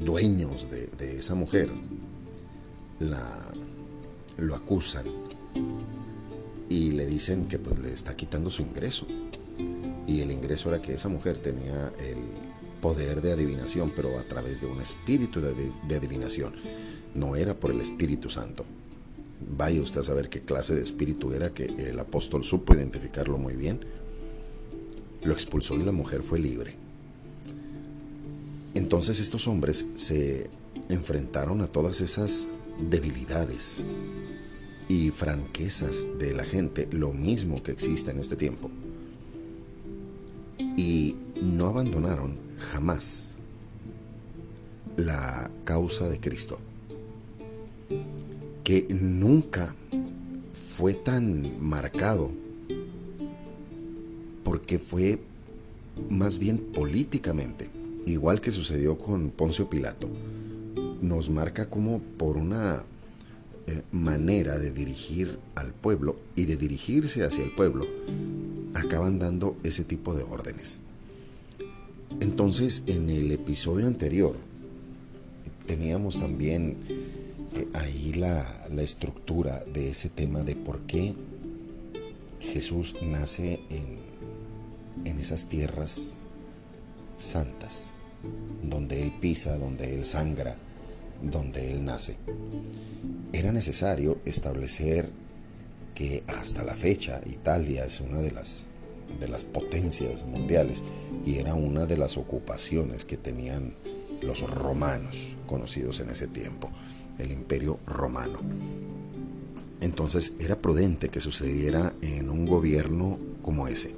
dueños 0.00 0.68
de, 0.70 1.18
esa 1.18 1.34
mujer 1.34 1.70
la, 3.00 3.50
lo 4.36 4.54
acusan 4.54 5.04
y 6.68 6.92
le 6.92 7.06
dicen 7.06 7.46
que 7.48 7.58
pues 7.58 7.78
le 7.78 7.92
está 7.92 8.14
quitando 8.14 8.50
su 8.50 8.62
ingreso 8.62 9.06
Y 10.06 10.20
el 10.20 10.30
ingreso 10.30 10.68
era 10.68 10.80
que 10.80 10.94
esa 10.94 11.08
mujer 11.08 11.38
tenía 11.38 11.92
el 11.98 12.18
poder 12.80 13.20
de 13.20 13.32
adivinación, 13.32 13.92
pero 13.94 14.18
a 14.18 14.22
través 14.22 14.60
de 14.60 14.66
un 14.66 14.80
espíritu 14.80 15.40
de 15.40 15.96
adivinación. 15.96 16.54
No 17.14 17.36
era 17.36 17.54
por 17.54 17.72
el 17.72 17.80
Espíritu 17.80 18.30
Santo. 18.30 18.64
Vaya 19.50 19.80
usted 19.80 20.00
a 20.00 20.04
saber 20.04 20.28
qué 20.28 20.40
clase 20.40 20.74
de 20.74 20.82
espíritu 20.82 21.32
era 21.32 21.50
que 21.50 21.64
el 21.64 21.98
apóstol 21.98 22.44
supo 22.44 22.74
identificarlo 22.74 23.38
muy 23.38 23.54
bien. 23.54 23.80
Lo 25.22 25.32
expulsó 25.32 25.74
y 25.76 25.82
la 25.82 25.92
mujer 25.92 26.22
fue 26.22 26.38
libre. 26.38 26.76
Entonces 28.74 29.20
estos 29.20 29.48
hombres 29.48 29.86
se 29.96 30.50
enfrentaron 30.88 31.62
a 31.62 31.66
todas 31.66 32.00
esas 32.00 32.46
debilidades 32.90 33.84
y 34.88 35.10
franquezas 35.10 36.06
de 36.18 36.34
la 36.34 36.44
gente, 36.44 36.88
lo 36.90 37.12
mismo 37.12 37.62
que 37.62 37.72
existe 37.72 38.10
en 38.10 38.20
este 38.20 38.36
tiempo. 38.36 38.70
Y 40.76 41.16
no 41.40 41.66
abandonaron 41.66 42.36
jamás 42.72 43.38
la 44.96 45.50
causa 45.64 46.08
de 46.08 46.20
Cristo, 46.20 46.58
que 48.68 48.86
nunca 48.90 49.74
fue 50.52 50.92
tan 50.92 51.58
marcado, 51.58 52.30
porque 54.44 54.78
fue 54.78 55.20
más 56.10 56.38
bien 56.38 56.58
políticamente, 56.58 57.70
igual 58.04 58.42
que 58.42 58.50
sucedió 58.50 58.98
con 58.98 59.30
Poncio 59.30 59.70
Pilato 59.70 60.10
nos 61.00 61.30
marca 61.30 61.70
como 61.70 62.00
por 62.18 62.36
una 62.36 62.82
eh, 63.68 63.80
manera 63.90 64.58
de 64.58 64.70
dirigir 64.70 65.38
al 65.54 65.72
pueblo 65.72 66.16
y 66.36 66.44
de 66.44 66.58
dirigirse 66.58 67.24
hacia 67.24 67.44
el 67.44 67.54
pueblo, 67.54 67.86
acaban 68.74 69.18
dando 69.18 69.56
ese 69.62 69.82
tipo 69.82 70.14
de 70.14 70.24
órdenes. 70.24 70.82
Entonces, 72.20 72.82
en 72.86 73.08
el 73.08 73.32
episodio 73.32 73.86
anterior, 73.86 74.36
teníamos 75.64 76.18
también 76.18 76.76
eh, 77.54 77.68
ahí 77.74 78.12
la, 78.14 78.66
la, 78.70 78.82
estructura 78.82 79.64
de 79.64 79.90
ese 79.90 80.08
tema 80.08 80.42
de 80.42 80.56
por 80.56 80.80
qué 80.82 81.14
Jesús 82.40 82.96
nace 83.02 83.60
en, 83.70 83.98
en 85.04 85.18
esas 85.18 85.46
tierras 85.46 86.22
santas, 87.16 87.94
donde 88.62 89.02
Él 89.02 89.12
pisa, 89.20 89.56
donde 89.56 89.94
Él 89.94 90.04
sangra, 90.04 90.56
donde 91.22 91.70
él 91.70 91.84
nace. 91.84 92.16
Era 93.32 93.52
necesario 93.52 94.20
establecer 94.24 95.10
que 95.94 96.22
hasta 96.26 96.64
la 96.64 96.74
fecha 96.74 97.20
Italia 97.26 97.84
es 97.84 98.00
una 98.00 98.18
de 98.18 98.30
las, 98.30 98.68
de 99.18 99.28
las 99.28 99.44
potencias 99.44 100.24
mundiales 100.24 100.82
y 101.26 101.38
era 101.38 101.54
una 101.54 101.86
de 101.86 101.96
las 101.96 102.16
ocupaciones 102.16 103.04
que 103.04 103.16
tenían 103.16 103.74
los 104.22 104.42
romanos 104.42 105.36
conocidos 105.46 106.00
en 106.00 106.10
ese 106.10 106.26
tiempo, 106.26 106.70
el 107.18 107.32
imperio 107.32 107.78
romano. 107.86 108.40
Entonces 109.80 110.34
era 110.40 110.60
prudente 110.60 111.08
que 111.08 111.20
sucediera 111.20 111.94
en 112.02 112.30
un 112.30 112.46
gobierno 112.46 113.18
como 113.42 113.68
ese 113.68 113.94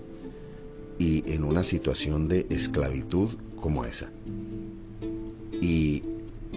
y 0.99 1.33
en 1.33 1.45
una 1.45 1.65
situación 1.65 2.29
de 2.29 2.47
esclavitud 2.51 3.31
como 3.57 3.85
esa. 3.85 4.11
Y 5.61 6.03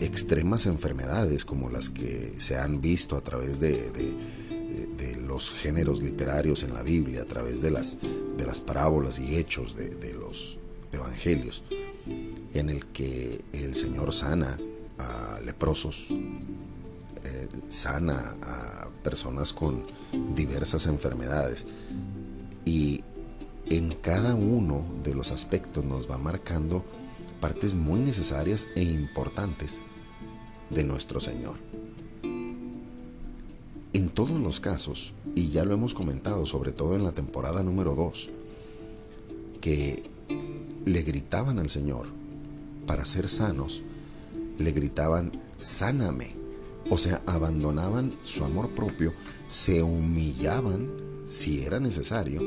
extremas 0.02 0.66
enfermedades 0.66 1.46
como 1.46 1.70
las 1.70 1.90
que 1.90 2.34
se 2.38 2.58
han 2.58 2.82
visto 2.82 3.16
a 3.16 3.22
través 3.22 3.60
de, 3.60 3.92
los 5.26 5.52
géneros 5.52 6.04
literarios 6.04 6.64
en 6.64 6.74
la 6.74 6.84
Biblia, 6.84 7.24
a 7.24 7.26
través 7.26 7.62
de 7.62 7.72
las, 7.72 7.98
de 8.38 8.46
las 8.46 8.62
parábolas 8.62 9.20
y 9.20 9.38
hechos 9.38 9.76
de, 9.76 10.14
los 10.14 10.58
evangelios, 10.92 11.64
en 12.54 12.70
el 12.70 12.86
que 12.88 13.42
el 13.54 13.74
Señor 13.74 14.14
sana 14.14 14.60
a 15.04 15.40
leprosos, 15.42 16.08
eh, 16.10 17.48
sana 17.68 18.36
a 18.42 18.88
personas 19.04 19.54
con 19.54 19.86
diversas 20.36 20.88
enfermedades 20.88 21.66
y 22.66 23.04
en 23.70 23.96
cada 23.96 24.36
uno 24.36 24.84
de 25.04 25.16
los 25.16 25.32
aspectos 25.32 25.84
nos 25.84 26.10
va 26.10 26.18
marcando 26.18 26.84
partes 27.40 27.76
muy 27.76 28.00
necesarias 28.00 28.68
e 28.76 28.84
importantes 28.84 29.82
de 30.70 30.84
nuestro 30.84 31.20
Señor. 31.20 31.56
En 33.94 34.10
todos 34.10 34.40
los 34.40 34.60
casos, 34.60 35.14
y 35.36 35.50
ya 35.50 35.66
lo 35.66 35.74
hemos 35.74 35.94
comentado, 35.94 36.46
sobre 36.46 36.72
todo 36.72 36.96
en 36.96 37.04
la 37.04 37.12
temporada 37.12 37.64
número 37.64 37.96
2, 37.96 38.30
que 39.62 40.10
le 40.86 41.02
gritaban 41.04 41.60
al 41.60 41.70
Señor 41.70 42.08
para 42.86 43.06
ser 43.06 43.30
sanos, 43.30 43.84
le 44.58 44.72
gritaban, 44.72 45.42
sáname. 45.58 46.36
O 46.90 46.98
sea, 46.98 47.22
abandonaban 47.26 48.18
su 48.24 48.44
amor 48.44 48.70
propio, 48.72 49.14
se 49.48 49.84
humillaban 49.84 50.92
si 51.26 51.64
era 51.64 51.80
necesario, 51.80 52.42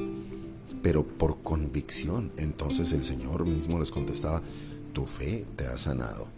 pero 0.82 1.06
por 1.06 1.42
convicción. 1.42 2.30
Entonces 2.36 2.92
el 2.92 3.04
Señor 3.04 3.46
mismo 3.46 3.78
les 3.78 3.90
contestaba, 3.90 4.42
tu 4.92 5.06
fe 5.06 5.46
te 5.56 5.66
ha 5.66 5.78
sanado 5.78 6.36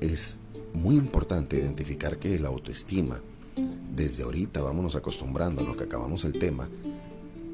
es 0.00 0.38
muy 0.74 0.96
importante 0.96 1.56
identificar 1.56 2.18
que 2.18 2.38
la 2.38 2.48
autoestima, 2.48 3.20
desde 3.94 4.22
ahorita 4.22 4.60
vámonos 4.60 4.96
acostumbrando 4.96 5.62
a 5.62 5.64
lo 5.64 5.76
que 5.76 5.84
acabamos 5.84 6.24
el 6.24 6.38
tema, 6.38 6.68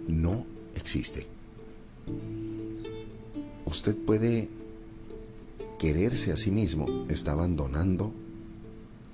no 0.08 0.44
existe. 0.74 1.26
Usted 3.64 3.96
puede 3.96 4.48
quererse 5.78 6.32
a 6.32 6.36
sí 6.36 6.50
mismo, 6.50 7.06
está 7.08 7.32
abandonando 7.32 8.12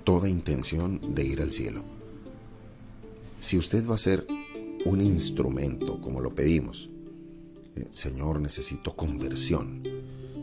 toda 0.03 0.29
intención 0.29 1.15
de 1.15 1.25
ir 1.25 1.41
al 1.41 1.51
cielo. 1.51 1.83
Si 3.39 3.57
usted 3.57 3.87
va 3.87 3.95
a 3.95 3.99
ser 3.99 4.25
un 4.85 5.01
instrumento, 5.01 5.99
como 6.01 6.21
lo 6.21 6.33
pedimos, 6.33 6.89
eh, 7.75 7.85
Señor, 7.91 8.39
necesito 8.39 8.95
conversión. 8.95 9.83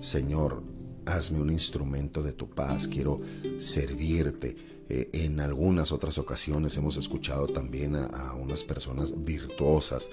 Señor, 0.01 0.63
hazme 1.07 1.41
un 1.41 1.51
instrumento 1.51 2.23
de 2.23 2.33
tu 2.33 2.49
paz, 2.49 2.89
quiero 2.89 3.21
servirte. 3.59 4.57
Eh, 4.89 5.09
en 5.13 5.39
algunas 5.41 5.93
otras 5.93 6.19
ocasiones 6.19 6.77
hemos 6.77 6.97
escuchado 6.97 7.47
también 7.47 7.95
a, 7.95 8.35
unas 8.35 8.65
personas 8.65 9.25
virtuosas 9.25 10.11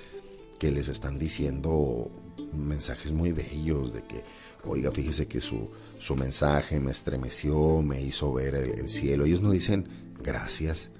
que 0.60 0.72
les 0.72 0.88
están 0.88 1.20
diciendo 1.20 2.12
mensajes 2.54 3.14
muy 3.14 3.32
bellos 3.32 3.94
de 3.94 4.04
que, 4.04 4.24
oiga, 4.66 4.92
fíjese 4.92 5.28
que 5.28 5.42
su, 5.42 5.70
su 6.00 6.16
mensaje 6.16 6.80
me 6.80 6.92
estremeció, 6.92 7.82
me 7.82 8.02
hizo 8.02 8.34
ver 8.34 8.56
el, 8.56 8.80
el 8.80 8.90
cielo. 8.90 9.26
Ellos 9.26 9.42
no 9.42 9.52
dicen 9.52 9.88
gracias, 10.22 10.92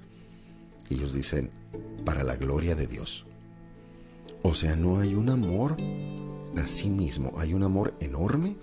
ellos 0.90 1.12
dicen 1.12 1.50
para 2.04 2.22
la 2.22 2.36
gloria 2.36 2.74
de 2.74 2.86
Dios. 2.86 3.26
O 4.42 4.54
sea, 4.54 4.76
no 4.76 5.00
hay 5.00 5.14
un 5.14 5.30
amor 5.30 5.76
a 6.56 6.66
sí 6.66 6.90
mismo, 6.90 7.34
hay 7.38 7.54
un 7.54 7.62
amor 7.62 7.94
enorme 8.00 8.56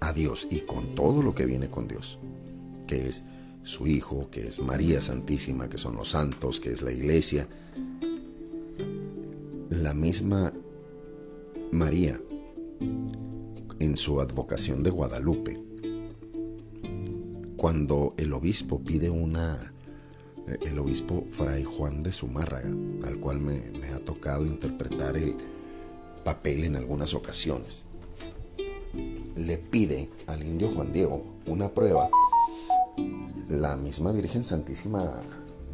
a 0.00 0.12
Dios 0.12 0.48
y 0.50 0.60
con 0.60 0.94
todo 0.94 1.22
lo 1.22 1.34
que 1.34 1.46
viene 1.46 1.68
con 1.68 1.88
Dios, 1.88 2.18
que 2.86 3.06
es 3.06 3.24
su 3.62 3.86
Hijo, 3.86 4.30
que 4.30 4.46
es 4.46 4.60
María 4.60 5.00
Santísima, 5.00 5.68
que 5.68 5.78
son 5.78 5.96
los 5.96 6.10
santos, 6.10 6.60
que 6.60 6.70
es 6.70 6.82
la 6.82 6.92
iglesia. 6.92 7.46
La 9.82 9.94
misma 9.94 10.52
María, 11.70 12.20
en 13.78 13.96
su 13.96 14.20
advocación 14.20 14.82
de 14.82 14.90
Guadalupe, 14.90 15.56
cuando 17.56 18.12
el 18.16 18.32
obispo 18.32 18.80
pide 18.80 19.08
una, 19.08 19.72
el 20.66 20.78
obispo 20.80 21.22
Fray 21.28 21.62
Juan 21.62 22.02
de 22.02 22.10
Zumárraga, 22.10 22.70
al 23.04 23.20
cual 23.20 23.38
me, 23.38 23.70
me 23.78 23.90
ha 23.90 24.04
tocado 24.04 24.44
interpretar 24.44 25.16
el 25.16 25.36
papel 26.24 26.64
en 26.64 26.74
algunas 26.74 27.14
ocasiones, 27.14 27.86
le 29.36 29.58
pide 29.58 30.08
al 30.26 30.44
indio 30.44 30.72
Juan 30.74 30.92
Diego 30.92 31.22
una 31.46 31.68
prueba, 31.68 32.10
la 33.48 33.76
misma 33.76 34.10
Virgen 34.10 34.42
Santísima 34.42 35.22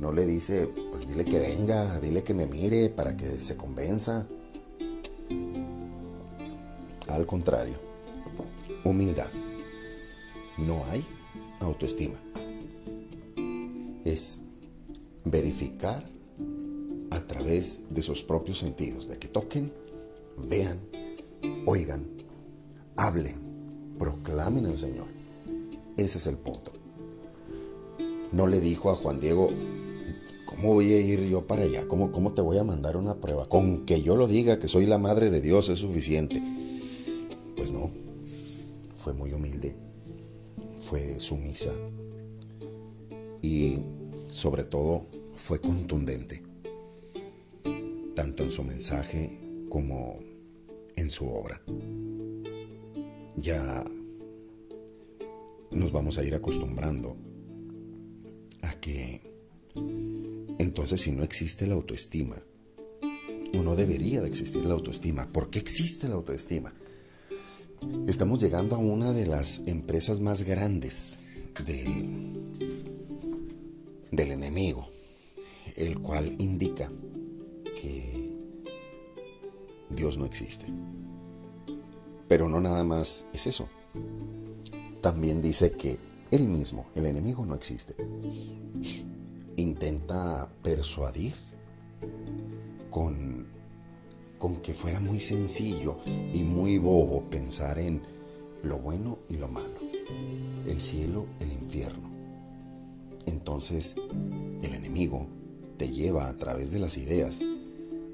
no 0.01 0.13
le 0.13 0.27
dice, 0.27 0.69
pues 0.91 1.09
dile 1.09 1.25
que 1.25 1.39
venga, 1.39 2.01
dile 2.01 2.23
que 2.23 2.35
me 2.35 2.47
mire 2.47 2.91
para 2.91 3.17
que 3.17 3.39
se 3.39 3.57
convenza. 3.57 4.27
Al 7.09 7.27
contrario, 7.27 7.77
humildad. 8.85 9.31
No 10.59 10.85
hay 10.91 11.05
autoestima. 11.61 12.21
Es 14.05 14.41
verificar 15.25 16.05
a 17.11 17.21
través 17.21 17.81
de 17.91 18.03
sus 18.03 18.23
propios 18.23 18.59
sentidos, 18.59 19.09
de 19.09 19.19
que 19.19 19.29
toquen, 19.29 19.73
vean, 20.49 20.79
oigan, 21.67 22.05
hablen 22.97 23.45
proclamen 23.99 24.67
al 24.67 24.77
Señor. 24.77 25.07
Ese 25.97 26.19
es 26.19 26.27
el 26.27 26.37
punto. 26.37 26.73
No 28.33 28.47
le 28.47 28.61
dijo 28.61 28.91
a 28.91 28.97
Juan 28.97 29.21
Diego, 29.21 29.51
¿cómo 30.45 30.75
voy 30.75 30.93
a 30.93 31.01
ir 31.01 31.21
yo 31.29 31.47
para 31.47 31.63
allá? 31.63 31.87
¿Cómo, 31.89 32.13
¿Cómo 32.13 32.33
te 32.33 32.43
voy 32.43 32.59
a 32.59 32.65
mandar 32.65 32.97
una 32.97 33.21
prueba? 33.21 33.49
Con 33.49 33.85
que 33.87 34.03
yo 34.03 34.17
lo 34.17 34.27
diga, 34.27 34.59
que 34.59 34.69
soy 34.69 34.87
la 34.87 34.99
madre 34.99 35.31
de 35.31 35.41
Dios, 35.41 35.69
es 35.69 35.79
suficiente. 35.79 36.43
Pues 37.57 37.73
no, 37.73 37.91
fue 38.93 39.13
muy 39.13 39.33
humilde, 39.33 39.77
fue 40.79 41.19
sumisa 41.19 41.73
y 43.43 43.79
sobre 44.29 44.65
todo 44.65 45.07
fue 45.35 45.61
contundente, 45.61 46.43
tanto 48.15 48.43
en 48.43 48.51
su 48.51 48.65
mensaje 48.65 49.39
como 49.69 50.21
en 50.97 51.11
su 51.11 51.29
obra. 51.29 51.61
Ya 53.37 53.85
nos 55.71 55.93
vamos 55.93 56.19
a 56.19 56.25
ir 56.25 56.35
acostumbrando 56.35 57.17
a 58.63 58.81
que 58.81 59.24
entonces 60.75 61.03
si 61.03 61.13
no 61.13 61.23
existe 61.23 61.69
la 61.69 61.75
autoestima, 61.75 62.35
o 63.57 63.63
no 63.63 63.77
debería 63.77 64.21
de 64.21 64.27
existir 64.27 64.65
la 64.65 64.75
autoestima, 64.75 65.33
¿por 65.33 65.49
qué 65.49 65.61
existe 65.61 66.09
la 66.09 66.17
autoestima? 66.17 66.75
Estamos 68.09 68.43
llegando 68.43 68.75
a 68.75 68.81
una 68.81 69.13
de 69.13 69.25
las 69.25 69.63
empresas 69.67 70.19
más 70.19 70.43
grandes 70.43 71.21
del, 71.65 72.51
del 74.11 74.33
enemigo, 74.33 74.89
el 75.77 76.01
cual 76.01 76.35
indica 76.41 76.91
que 77.81 78.33
Dios 79.91 80.19
no 80.19 80.27
existe. 80.27 80.67
Pero 82.27 82.49
no 82.49 82.61
nada 82.61 82.83
más 82.83 83.27
es 83.33 83.47
eso. 83.47 83.69
También 85.01 85.41
dice 85.41 85.71
que 85.71 86.01
él 86.33 86.49
mismo, 86.49 86.87
el 86.97 87.07
enemigo, 87.07 87.47
no 87.47 87.55
existe. 87.55 87.95
Intenta 89.57 90.51
persuadir 90.63 91.35
con, 92.91 93.47
con 94.39 94.57
que 94.57 94.75
fuera 94.75 95.01
muy 95.01 95.21
sencillo 95.21 95.99
y 96.33 96.43
muy 96.43 96.79
bobo 96.79 97.23
pensar 97.31 97.79
en 97.79 98.03
lo 98.63 98.79
bueno 98.79 99.19
y 99.29 99.37
lo 99.37 99.49
malo, 99.49 99.79
el 100.67 100.81
cielo, 100.81 101.27
el 101.41 101.53
infierno. 101.53 102.11
Entonces, 103.27 103.95
el 104.63 104.75
enemigo 104.75 105.27
te 105.77 105.91
lleva 105.91 106.29
a 106.29 106.37
través 106.37 106.71
de 106.73 106.79
las 106.79 106.97
ideas 106.97 107.43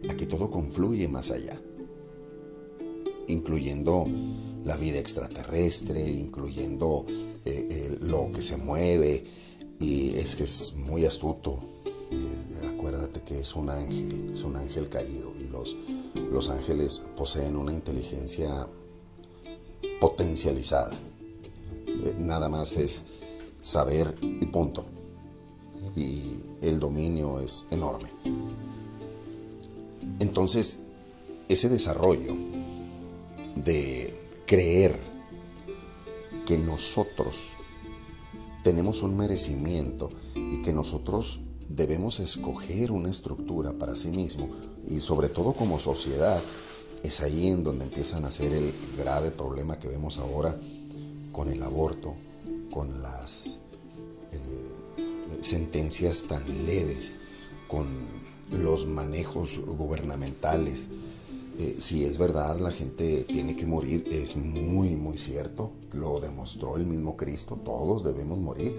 a 0.09 0.15
que 0.15 0.27
todo 0.27 0.51
confluye 0.51 1.09
más 1.09 1.31
allá, 1.31 1.61
incluyendo 3.29 4.07
la 4.65 4.77
vida 4.77 4.99
extraterrestre, 4.99 6.11
incluyendo 6.11 7.07
eh, 7.45 7.99
lo 8.01 8.31
que 8.33 8.43
se 8.43 8.57
mueve, 8.57 9.25
y 9.81 10.15
es 10.17 10.37
que 10.37 10.45
es 10.45 10.75
muy 10.77 11.07
astuto. 11.07 11.59
Eh, 12.13 12.69
acuérdate 12.69 13.23
que 13.23 13.41
es 13.41 13.57
un 13.57 13.71
ángel, 13.71 14.33
es 14.35 14.43
un 14.43 14.57
ángel 14.57 14.89
caído, 14.89 15.33
y 15.41 15.49
los, 15.49 15.77
los 16.15 16.51
ángeles 16.51 17.07
poseen 17.17 17.57
una 17.57 17.73
inteligencia 17.73 18.69
potencializada. 20.01 20.97
Eh, 21.87 22.15
nada 22.19 22.49
más 22.49 22.77
es 22.77 23.07
saber 23.63 24.15
y 24.21 24.47
punto. 24.47 24.85
Y 25.97 26.41
el 26.61 26.79
dominio 26.79 27.41
es 27.41 27.67
enorme. 27.71 28.11
Entonces, 30.21 30.81
ese 31.49 31.69
desarrollo 31.69 32.37
de 33.57 34.15
creer 34.47 34.99
que 36.47 36.59
nosotros 36.59 37.53
tenemos 38.63 39.03
un 39.03 39.17
merecimiento 39.17 40.11
y 40.35 40.63
que 40.63 40.73
nosotros 40.73 41.41
debemos 41.69 42.21
escoger 42.21 42.91
una 42.91 43.11
estructura 43.11 43.73
para 43.73 43.95
sí 43.95 44.11
mismo 44.11 44.49
y 44.89 45.01
sobre 45.01 45.29
todo 45.29 45.53
como 45.53 45.79
sociedad, 45.79 46.41
es 47.03 47.21
ahí 47.21 47.49
en 47.49 47.65
donde 47.65 47.85
empiezan 47.85 48.25
a 48.25 48.31
ser 48.31 48.53
el 48.53 48.73
grave 48.99 49.31
problema 49.31 49.79
que 49.79 49.89
vemos 49.89 50.19
ahora 50.19 50.59
con 51.33 51.49
el 51.49 51.63
aborto, 51.63 52.15
con 52.71 53.03
las 53.03 53.59
eh, 54.33 55.39
sentencias 55.41 56.25
tan 56.25 56.47
leves, 56.67 57.19
con 57.69 57.87
los 58.51 58.87
manejos 58.87 59.61
gubernamentales. 59.61 60.91
Eh, 61.61 61.77
si 61.79 62.07
es 62.07 62.17
verdad, 62.17 62.59
la 62.59 62.71
gente 62.71 63.25
tiene 63.25 63.55
que 63.55 63.67
morir, 63.67 64.09
es 64.11 64.35
muy, 64.39 64.97
muy 64.97 65.19
cierto, 65.19 65.73
lo 65.93 66.19
demostró 66.19 66.79
el 66.79 66.87
mismo 66.87 67.19
Cristo, 67.19 67.61
todos 67.63 68.03
debemos 68.03 68.39
morir. 68.39 68.75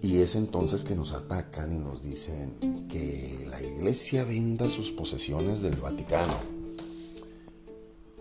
Y 0.00 0.20
es 0.20 0.36
entonces 0.36 0.84
que 0.84 0.94
nos 0.94 1.12
atacan 1.12 1.76
y 1.76 1.78
nos 1.78 2.02
dicen 2.02 2.86
que 2.88 3.46
la 3.50 3.62
iglesia 3.62 4.24
venda 4.24 4.70
sus 4.70 4.90
posesiones 4.90 5.60
del 5.60 5.76
Vaticano. 5.76 6.32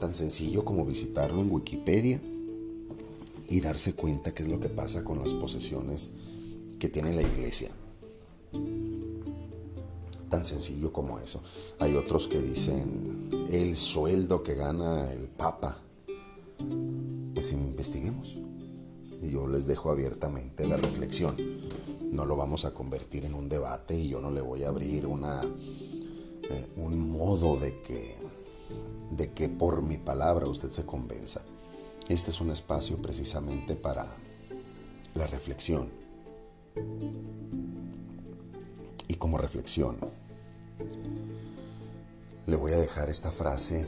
Tan 0.02 0.14
sencillo 0.14 0.66
como 0.66 0.86
visitarlo 0.86 1.42
en 1.42 1.50
Wikipedia 1.50 2.22
y 3.48 3.62
darse 3.62 3.94
cuenta 3.94 4.34
qué 4.34 4.44
es 4.44 4.50
lo 4.50 4.60
que 4.60 4.68
pasa 4.68 5.06
con 5.06 5.20
las 5.20 5.34
posesiones 5.34 6.10
que 6.78 6.90
tiene 6.90 7.14
la 7.14 7.22
iglesia. 7.22 7.72
Tan 10.30 10.46
sencillo 10.46 10.94
como 10.94 11.20
eso. 11.20 11.42
Hay 11.80 11.96
otros 11.96 12.28
que 12.28 12.40
dicen 12.40 13.48
el 13.50 13.76
sueldo 13.76 14.44
que 14.44 14.56
gana 14.56 15.12
el 15.12 15.28
Papa. 15.28 15.80
Pues 17.34 17.52
investiguemos. 17.52 18.38
Yo 19.24 19.48
les 19.48 19.66
dejo 19.66 19.92
abiertamente 19.92 20.68
la 20.68 20.78
reflexión. 20.78 21.36
No 22.12 22.26
lo 22.26 22.36
vamos 22.36 22.66
a 22.66 22.74
convertir 22.74 23.26
en 23.26 23.34
un 23.34 23.50
debate 23.50 23.98
y 23.98 24.10
yo 24.10 24.22
no 24.22 24.32
le 24.32 24.42
voy 24.42 24.64
a 24.64 24.70
abrir 24.70 25.06
una, 25.06 25.42
eh, 25.44 26.68
un 26.78 27.12
modo 27.12 27.58
de 27.58 27.76
que, 27.78 28.16
de 29.12 29.32
que 29.32 29.50
por 29.50 29.82
mi 29.82 29.98
palabra 29.98 30.48
usted 30.48 30.72
se 30.72 30.86
convenza. 30.86 31.42
Este 32.08 32.32
es 32.32 32.42
un 32.42 32.52
espacio 32.52 32.98
precisamente 32.98 33.76
para 33.76 34.08
la 35.16 35.28
reflexión. 35.28 35.90
Como 39.20 39.38
reflexión, 39.38 39.98
le 42.48 42.56
voy 42.56 42.72
a 42.72 42.78
dejar 42.78 43.10
esta 43.10 43.32
frase 43.32 43.86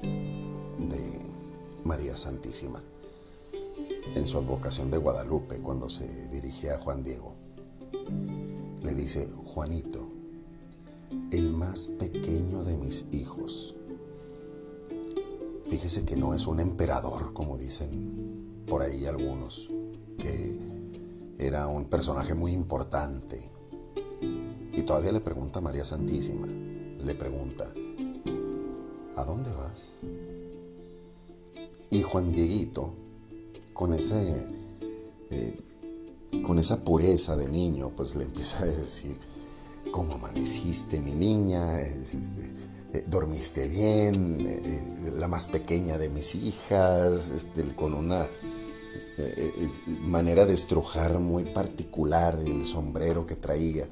de 0.00 1.20
María 1.84 2.16
Santísima 2.16 2.80
en 4.14 4.26
su 4.28 4.38
advocación 4.38 4.92
de 4.92 4.98
Guadalupe 4.98 5.58
cuando 5.58 5.90
se 5.90 6.28
dirigía 6.28 6.76
a 6.76 6.78
Juan 6.78 7.02
Diego. 7.02 7.34
Le 8.80 8.94
dice, 8.94 9.28
Juanito, 9.44 10.08
el 11.32 11.50
más 11.50 11.88
pequeño 11.88 12.62
de 12.62 12.76
mis 12.76 13.06
hijos. 13.10 13.74
Fíjese 15.66 16.04
que 16.04 16.16
no 16.16 16.32
es 16.32 16.46
un 16.46 16.60
emperador, 16.60 17.34
como 17.34 17.58
dicen 17.58 18.64
por 18.68 18.82
ahí 18.82 19.04
algunos, 19.04 19.68
que 20.16 20.58
era 21.38 21.66
un 21.66 21.86
personaje 21.86 22.34
muy 22.34 22.52
importante. 22.52 23.57
Y 24.78 24.84
todavía 24.84 25.10
le 25.10 25.18
pregunta 25.18 25.58
a 25.58 25.62
María 25.62 25.84
Santísima, 25.84 26.46
le 26.46 27.14
pregunta, 27.16 27.64
¿a 29.16 29.24
dónde 29.24 29.50
vas? 29.50 29.94
Y 31.90 32.00
Juan 32.02 32.30
Dieguito, 32.30 32.94
con 33.72 33.92
ese, 33.92 34.40
eh, 35.30 35.60
con 36.44 36.60
esa 36.60 36.84
pureza 36.84 37.34
de 37.34 37.48
niño, 37.48 37.90
pues 37.96 38.14
le 38.14 38.22
empieza 38.22 38.62
a 38.62 38.66
decir, 38.66 39.18
¿cómo 39.90 40.14
amaneciste, 40.14 41.00
mi 41.00 41.10
niña? 41.12 41.80
Eh, 41.80 43.02
¿Dormiste 43.08 43.66
bien? 43.66 44.46
Eh, 44.46 45.12
la 45.18 45.26
más 45.26 45.48
pequeña 45.48 45.98
de 45.98 46.08
mis 46.08 46.36
hijas, 46.36 47.30
este, 47.30 47.74
con 47.74 47.94
una 47.94 48.28
manera 50.02 50.46
de 50.46 50.54
estrujar 50.54 51.18
muy 51.18 51.46
particular 51.46 52.38
el 52.38 52.64
sombrero 52.64 53.26
que 53.26 53.34
traía 53.34 53.88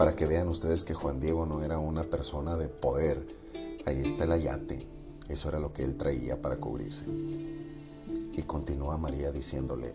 para 0.00 0.16
que 0.16 0.24
vean 0.24 0.48
ustedes 0.48 0.82
que 0.82 0.94
Juan 0.94 1.20
Diego 1.20 1.44
no 1.44 1.62
era 1.62 1.78
una 1.78 2.04
persona 2.04 2.56
de 2.56 2.68
poder. 2.68 3.26
Ahí 3.84 3.98
está 3.98 4.24
el 4.24 4.32
ayate. 4.32 4.86
Eso 5.28 5.50
era 5.50 5.58
lo 5.58 5.74
que 5.74 5.84
él 5.84 5.96
traía 5.96 6.40
para 6.40 6.56
cubrirse. 6.56 7.04
Y 8.32 8.42
continúa 8.46 8.96
María 8.96 9.30
diciéndole, 9.30 9.92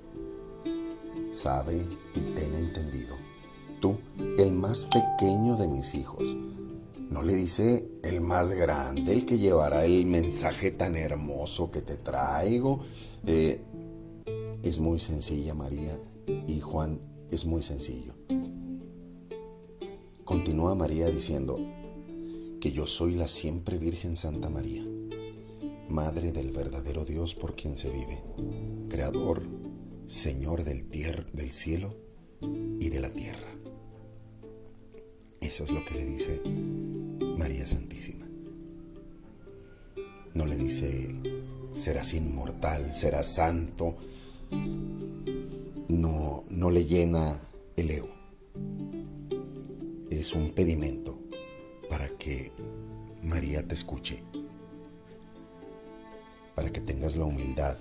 sabe 1.32 1.78
y 2.14 2.20
ten 2.36 2.54
entendido, 2.54 3.16
tú, 3.82 3.98
el 4.38 4.52
más 4.52 4.86
pequeño 4.86 5.56
de 5.56 5.68
mis 5.68 5.96
hijos, 5.96 6.36
no 7.10 7.24
le 7.24 7.34
dice 7.34 7.88
el 8.04 8.22
más 8.22 8.52
grande, 8.52 9.12
el 9.12 9.26
que 9.26 9.40
llevará 9.40 9.86
el 9.86 10.06
mensaje 10.06 10.70
tan 10.70 10.96
hermoso 10.96 11.72
que 11.72 11.82
te 11.82 11.98
traigo. 11.98 12.82
Eh, 13.26 13.60
es 14.62 14.80
muy 14.80 15.00
sencilla 15.00 15.56
María 15.56 16.00
y 16.46 16.60
Juan 16.60 17.00
es 17.32 17.46
muy 17.46 17.64
sencillo. 17.64 18.14
Continúa 20.24 20.76
María 20.76 21.10
diciendo 21.10 21.60
que 22.60 22.72
yo 22.72 22.88
soy 22.88 23.16
la 23.16 23.28
siempre 23.28 23.78
Virgen 23.78 24.16
Santa 24.16 24.50
María 24.50 24.84
Madre 25.90 26.32
del 26.32 26.50
verdadero 26.50 27.06
Dios 27.06 27.36
por 27.36 27.56
quien 27.56 27.78
se 27.78 27.90
vive, 27.90 28.20
Creador, 28.90 29.44
Señor 30.08 30.64
del, 30.64 30.84
cielo 31.52 31.96
y 32.42 32.90
de 32.90 33.00
la 33.00 33.12
tierra. 33.12 33.48
Eso 35.40 35.64
es 35.64 35.72
lo 35.72 35.86
que 35.86 35.94
le 35.94 36.06
dice 36.06 36.42
María 37.38 37.68
Santísima. 37.68 38.26
No 40.34 40.48
le 40.48 40.56
dice, 40.56 41.16
serás 41.74 42.16
inmortal, 42.16 42.94
serás 42.94 43.28
santo. 43.28 43.96
No, 45.88 46.44
no 46.50 46.72
le 46.72 46.86
llena 46.86 47.40
el 47.76 47.92
ego. 47.92 48.10
Es 50.10 50.34
un 50.34 50.52
pedimento 50.52 51.20
para 51.90 52.08
que 52.10 52.52
María 53.22 53.68
te 53.68 53.76
escuche, 53.76 54.24
para 56.56 56.72
que 56.72 56.82
tengas 56.82 57.18
la 57.18 57.26
humildad 57.26 57.78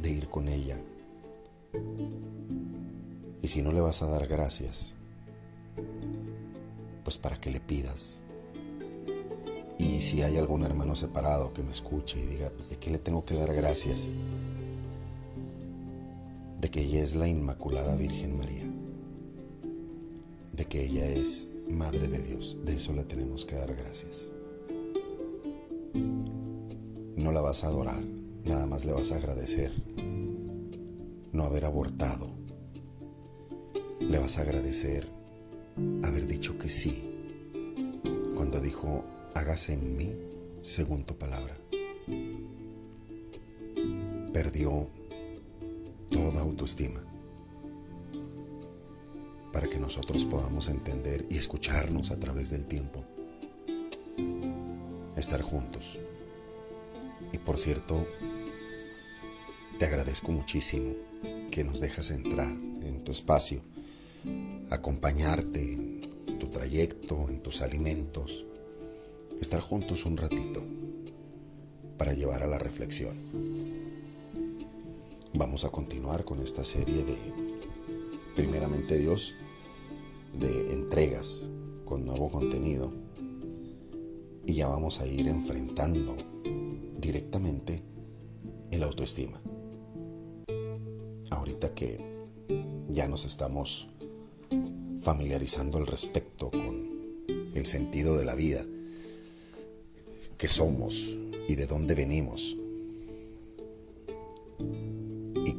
de 0.00 0.10
ir 0.10 0.28
con 0.28 0.48
ella. 0.48 0.78
Y 3.42 3.48
si 3.48 3.60
no 3.60 3.72
le 3.72 3.80
vas 3.80 4.02
a 4.02 4.06
dar 4.06 4.28
gracias, 4.28 4.94
pues 7.02 7.18
para 7.18 7.40
que 7.40 7.50
le 7.50 7.60
pidas. 7.60 8.22
Y 9.78 10.00
si 10.00 10.22
hay 10.22 10.36
algún 10.36 10.62
hermano 10.62 10.94
separado 10.94 11.52
que 11.52 11.62
me 11.62 11.72
escuche 11.72 12.20
y 12.20 12.26
diga, 12.26 12.50
pues 12.50 12.70
de 12.70 12.76
qué 12.76 12.90
le 12.90 12.98
tengo 12.98 13.24
que 13.24 13.34
dar 13.34 13.52
gracias, 13.52 14.12
de 16.64 16.70
que 16.70 16.80
ella 16.80 17.02
es 17.02 17.14
la 17.14 17.28
Inmaculada 17.28 17.94
Virgen 17.94 18.38
María, 18.38 18.64
de 20.50 20.64
que 20.64 20.86
ella 20.86 21.06
es 21.06 21.46
Madre 21.68 22.08
de 22.08 22.22
Dios, 22.22 22.56
de 22.64 22.76
eso 22.76 22.94
le 22.94 23.04
tenemos 23.04 23.44
que 23.44 23.54
dar 23.54 23.76
gracias. 23.76 24.32
No 27.16 27.32
la 27.32 27.42
vas 27.42 27.64
a 27.64 27.66
adorar, 27.66 28.02
nada 28.46 28.64
más 28.66 28.86
le 28.86 28.92
vas 28.92 29.12
a 29.12 29.16
agradecer 29.16 29.72
no 31.32 31.44
haber 31.44 31.66
abortado. 31.66 32.30
Le 34.00 34.18
vas 34.18 34.38
a 34.38 34.40
agradecer 34.40 35.06
haber 36.02 36.26
dicho 36.26 36.56
que 36.56 36.70
sí 36.70 37.04
cuando 38.34 38.58
dijo, 38.58 39.04
hágase 39.34 39.74
en 39.74 39.98
mí 39.98 40.16
según 40.62 41.04
tu 41.04 41.14
palabra. 41.18 41.58
Perdió 44.32 44.88
toda 46.14 46.42
autoestima 46.42 47.02
para 49.52 49.68
que 49.68 49.80
nosotros 49.80 50.24
podamos 50.24 50.68
entender 50.68 51.26
y 51.28 51.36
escucharnos 51.36 52.12
a 52.12 52.20
través 52.20 52.50
del 52.50 52.68
tiempo. 52.68 53.04
Estar 55.16 55.42
juntos. 55.42 55.98
Y 57.32 57.38
por 57.38 57.58
cierto, 57.58 58.06
te 59.76 59.86
agradezco 59.86 60.30
muchísimo 60.30 60.94
que 61.50 61.64
nos 61.64 61.80
dejas 61.80 62.10
entrar 62.10 62.56
en 62.82 63.02
tu 63.02 63.10
espacio, 63.10 63.62
acompañarte 64.70 65.74
en 65.74 66.38
tu 66.38 66.46
trayecto, 66.46 67.28
en 67.28 67.42
tus 67.42 67.60
alimentos, 67.60 68.44
estar 69.40 69.60
juntos 69.60 70.06
un 70.06 70.16
ratito 70.16 70.62
para 71.98 72.12
llevar 72.12 72.44
a 72.44 72.46
la 72.46 72.58
reflexión. 72.60 73.63
Vamos 75.36 75.64
a 75.64 75.70
continuar 75.70 76.24
con 76.24 76.40
esta 76.40 76.62
serie 76.62 77.02
de, 77.02 77.16
primeramente 78.36 78.96
Dios, 78.96 79.34
de 80.32 80.72
entregas 80.72 81.50
con 81.84 82.04
nuevo 82.04 82.30
contenido 82.30 82.92
y 84.46 84.54
ya 84.54 84.68
vamos 84.68 85.00
a 85.00 85.08
ir 85.08 85.26
enfrentando 85.26 86.16
directamente 87.00 87.82
el 88.70 88.84
autoestima. 88.84 89.42
Ahorita 91.30 91.74
que 91.74 91.98
ya 92.90 93.08
nos 93.08 93.24
estamos 93.24 93.88
familiarizando 95.00 95.78
al 95.78 95.88
respecto 95.88 96.52
con 96.52 97.26
el 97.54 97.66
sentido 97.66 98.16
de 98.16 98.24
la 98.24 98.36
vida, 98.36 98.64
qué 100.38 100.46
somos 100.46 101.18
y 101.48 101.56
de 101.56 101.66
dónde 101.66 101.96
venimos, 101.96 102.56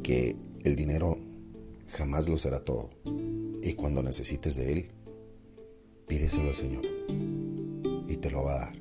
que 0.06 0.36
el 0.62 0.76
dinero 0.76 1.18
jamás 1.88 2.28
lo 2.28 2.36
será 2.36 2.62
todo. 2.62 2.90
Y 3.60 3.72
cuando 3.72 4.04
necesites 4.04 4.54
de 4.54 4.72
Él, 4.72 4.90
pídeselo 6.06 6.50
al 6.50 6.54
Señor 6.54 6.84
y 8.06 8.16
te 8.18 8.30
lo 8.30 8.44
va 8.44 8.54
a 8.54 8.58
dar 8.66 8.78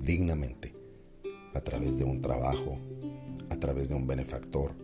dignamente 0.00 0.72
a 1.54 1.60
través 1.60 1.98
de 1.98 2.04
un 2.04 2.20
trabajo, 2.20 2.78
a 3.48 3.56
través 3.56 3.88
de 3.88 3.96
un 3.96 4.06
benefactor. 4.06 4.76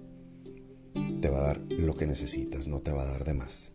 Te 1.20 1.28
va 1.28 1.38
a 1.38 1.46
dar 1.46 1.60
lo 1.60 1.94
que 1.94 2.08
necesitas, 2.08 2.66
no 2.66 2.80
te 2.80 2.90
va 2.90 3.04
a 3.04 3.12
dar 3.12 3.24
de 3.24 3.34
más. 3.34 3.70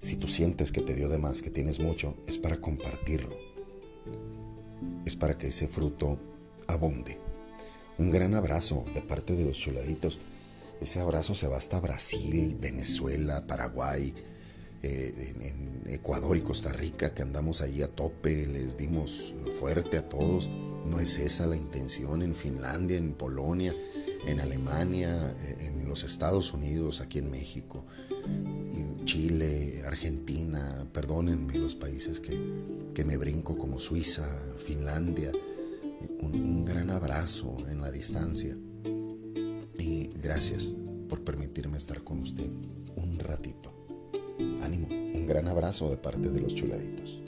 Si 0.00 0.16
tú 0.16 0.26
sientes 0.26 0.72
que 0.72 0.80
te 0.80 0.96
dio 0.96 1.08
de 1.08 1.18
más, 1.18 1.40
que 1.40 1.50
tienes 1.50 1.78
mucho, 1.78 2.16
es 2.26 2.36
para 2.36 2.60
compartirlo. 2.60 3.36
Es 5.04 5.14
para 5.14 5.38
que 5.38 5.46
ese 5.46 5.68
fruto 5.68 6.18
abunde. 6.66 7.16
Un 7.96 8.10
gran 8.10 8.34
abrazo 8.34 8.84
de 8.92 9.02
parte 9.02 9.36
de 9.36 9.44
los 9.44 9.56
chuladitos. 9.56 10.18
Ese 10.80 10.98
abrazo 10.98 11.34
se 11.34 11.46
va 11.46 11.58
hasta 11.58 11.78
Brasil, 11.78 12.56
Venezuela, 12.58 13.46
Paraguay, 13.46 14.14
eh, 14.82 15.34
Ecuador 15.86 16.38
y 16.38 16.40
Costa 16.40 16.72
Rica, 16.72 17.12
que 17.12 17.20
andamos 17.20 17.60
allí 17.60 17.82
a 17.82 17.88
tope, 17.88 18.46
les 18.46 18.78
dimos 18.78 19.34
fuerte 19.58 19.98
a 19.98 20.08
todos. 20.08 20.48
No 20.86 20.98
es 20.98 21.18
esa 21.18 21.46
la 21.46 21.56
intención 21.56 22.22
en 22.22 22.34
Finlandia, 22.34 22.96
en 22.96 23.12
Polonia, 23.12 23.74
en 24.26 24.40
Alemania, 24.40 25.36
eh, 25.44 25.66
en 25.66 25.86
los 25.86 26.02
Estados 26.02 26.54
Unidos, 26.54 27.02
aquí 27.02 27.18
en 27.18 27.30
México, 27.30 27.84
en 28.10 29.04
Chile, 29.04 29.82
Argentina, 29.86 30.88
perdónenme 30.94 31.58
los 31.58 31.74
países 31.74 32.20
que, 32.20 32.40
que 32.94 33.04
me 33.04 33.18
brinco 33.18 33.58
como 33.58 33.78
Suiza, 33.78 34.26
Finlandia. 34.56 35.30
Un 36.22 36.64
gran 36.64 36.88
abrazo 36.90 37.58
en 37.68 37.82
la 37.82 37.90
distancia 37.90 38.56
y 39.90 40.08
gracias 40.22 40.76
por 41.08 41.24
permitirme 41.24 41.76
estar 41.76 42.04
con 42.04 42.20
usted 42.20 42.48
un 42.94 43.18
ratito. 43.18 43.74
Ánimo, 44.62 44.86
un 44.88 45.26
gran 45.26 45.48
abrazo 45.48 45.90
de 45.90 45.96
parte 45.96 46.30
de 46.30 46.40
los 46.40 46.54
chuladitos. 46.54 47.20